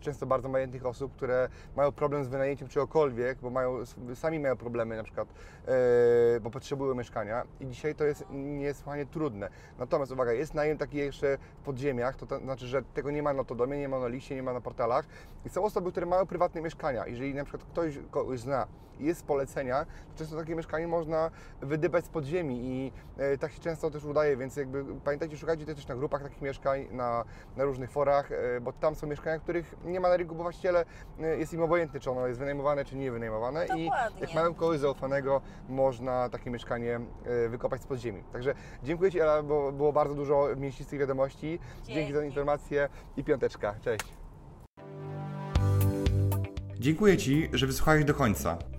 często 0.00 0.26
bardzo 0.26 0.48
majętnych 0.48 0.86
osób, 0.86 1.12
które 1.16 1.48
mają 1.76 1.92
problem 1.92 2.24
z 2.24 2.28
wynajęciem 2.28 2.68
czegokolwiek, 2.68 3.38
bo 3.38 3.50
mają, 3.50 3.78
sami 4.14 4.40
mają 4.40 4.56
problemy 4.56 4.96
na 4.96 5.02
przykład, 5.02 5.28
e, 5.68 6.40
bo 6.40 6.50
potrzebują 6.50 6.94
mieszkania 6.94 7.42
i 7.60 7.66
dzisiaj 7.66 7.94
to 7.94 8.04
jest 8.04 8.24
niesłychanie 8.30 9.06
trudne. 9.06 9.48
Natomiast 9.78 10.12
uwaga, 10.12 10.32
jest 10.32 10.54
najem 10.54 10.78
taki 10.78 10.96
jeszcze 10.96 11.38
w 11.60 11.64
podziemiach, 11.64 12.16
to, 12.16 12.26
to 12.26 12.38
znaczy, 12.38 12.66
że 12.66 12.82
tego 12.82 13.10
nie 13.10 13.22
ma 13.22 13.32
na 13.32 13.44
Todomie, 13.44 13.78
nie 13.78 13.88
ma 13.88 13.98
na 13.98 14.08
liście, 14.08 14.34
nie 14.34 14.42
ma 14.42 14.52
na 14.52 14.60
portalach 14.60 15.06
i 15.44 15.48
są 15.48 15.64
osoby, 15.64 15.90
które 15.90 16.06
mają 16.06 16.26
prywatne 16.26 16.60
mieszkania. 16.62 17.06
Jeżeli 17.06 17.34
na 17.34 17.44
przykład 17.44 17.64
ktoś 17.64 17.98
kogoś 18.10 18.40
zna 18.40 18.66
i 19.00 19.04
jest 19.04 19.20
z 19.20 19.22
polecenia, 19.22 19.84
to 19.84 20.18
często 20.18 20.36
takie 20.36 20.54
mieszkanie 20.54 20.88
można 20.88 21.30
wydybać 21.60 22.04
z 22.04 22.08
podziemi 22.26 22.60
i 22.64 22.92
e, 23.18 23.38
tak 23.38 23.52
się 23.52 23.60
często 23.60 23.90
też 23.90 24.04
udaje, 24.04 24.36
więc 24.36 24.56
jakby 24.56 24.84
pamiętajcie, 25.04 25.36
szukajcie 25.36 25.66
też 25.66 25.86
na 25.86 25.94
grupach 25.96 26.22
takich 26.22 26.42
mieszkań, 26.42 26.86
na, 26.90 27.24
na 27.56 27.64
różnych 27.64 27.90
forach, 27.90 28.32
e, 28.32 28.60
bo 28.60 28.72
tam 28.72 28.94
są 28.94 29.06
mieszkania, 29.06 29.38
których 29.38 29.74
nie 29.84 30.00
ma 30.00 30.08
na 30.08 30.16
rynku, 30.16 30.34
bo 30.34 30.42
właściciele 30.42 30.84
e, 31.20 31.38
jest 31.38 31.52
im 31.52 31.62
obojętne, 31.62 32.00
czy 32.00 32.10
ono 32.10 32.26
jest 32.26 32.38
wynajmowane, 32.38 32.84
czy 32.84 32.96
nie 32.96 33.10
wynajmowane 33.10 33.64
i 33.64 33.84
Dokładnie. 33.84 34.20
jak 34.20 34.34
mają 34.34 34.54
kogoś 34.54 34.78
zaufanego, 34.78 35.40
można 35.68 36.28
takie 36.28 36.50
mieszkanie 36.50 37.00
e, 37.26 37.48
wykopać 37.48 37.82
z 37.82 37.86
podziemi. 37.86 38.22
Także 38.32 38.54
dziękuję 38.82 39.10
Ci 39.12 39.20
Ela, 39.20 39.42
bo 39.42 39.72
było 39.72 39.92
bardzo 39.92 40.14
dużo 40.14 40.48
mięsistych 40.56 41.00
wiadomości. 41.00 41.58
Dzięki 41.84 42.12
za 42.12 42.18
Dzięki. 42.18 42.26
informację 42.26 42.88
i 43.16 43.24
piąteczka. 43.24 43.74
Cześć. 43.82 44.04
Dziękuję 46.78 47.16
Ci, 47.16 47.48
że 47.52 47.66
wysłuchałeś 47.66 48.04
do 48.04 48.14
końca. 48.14 48.75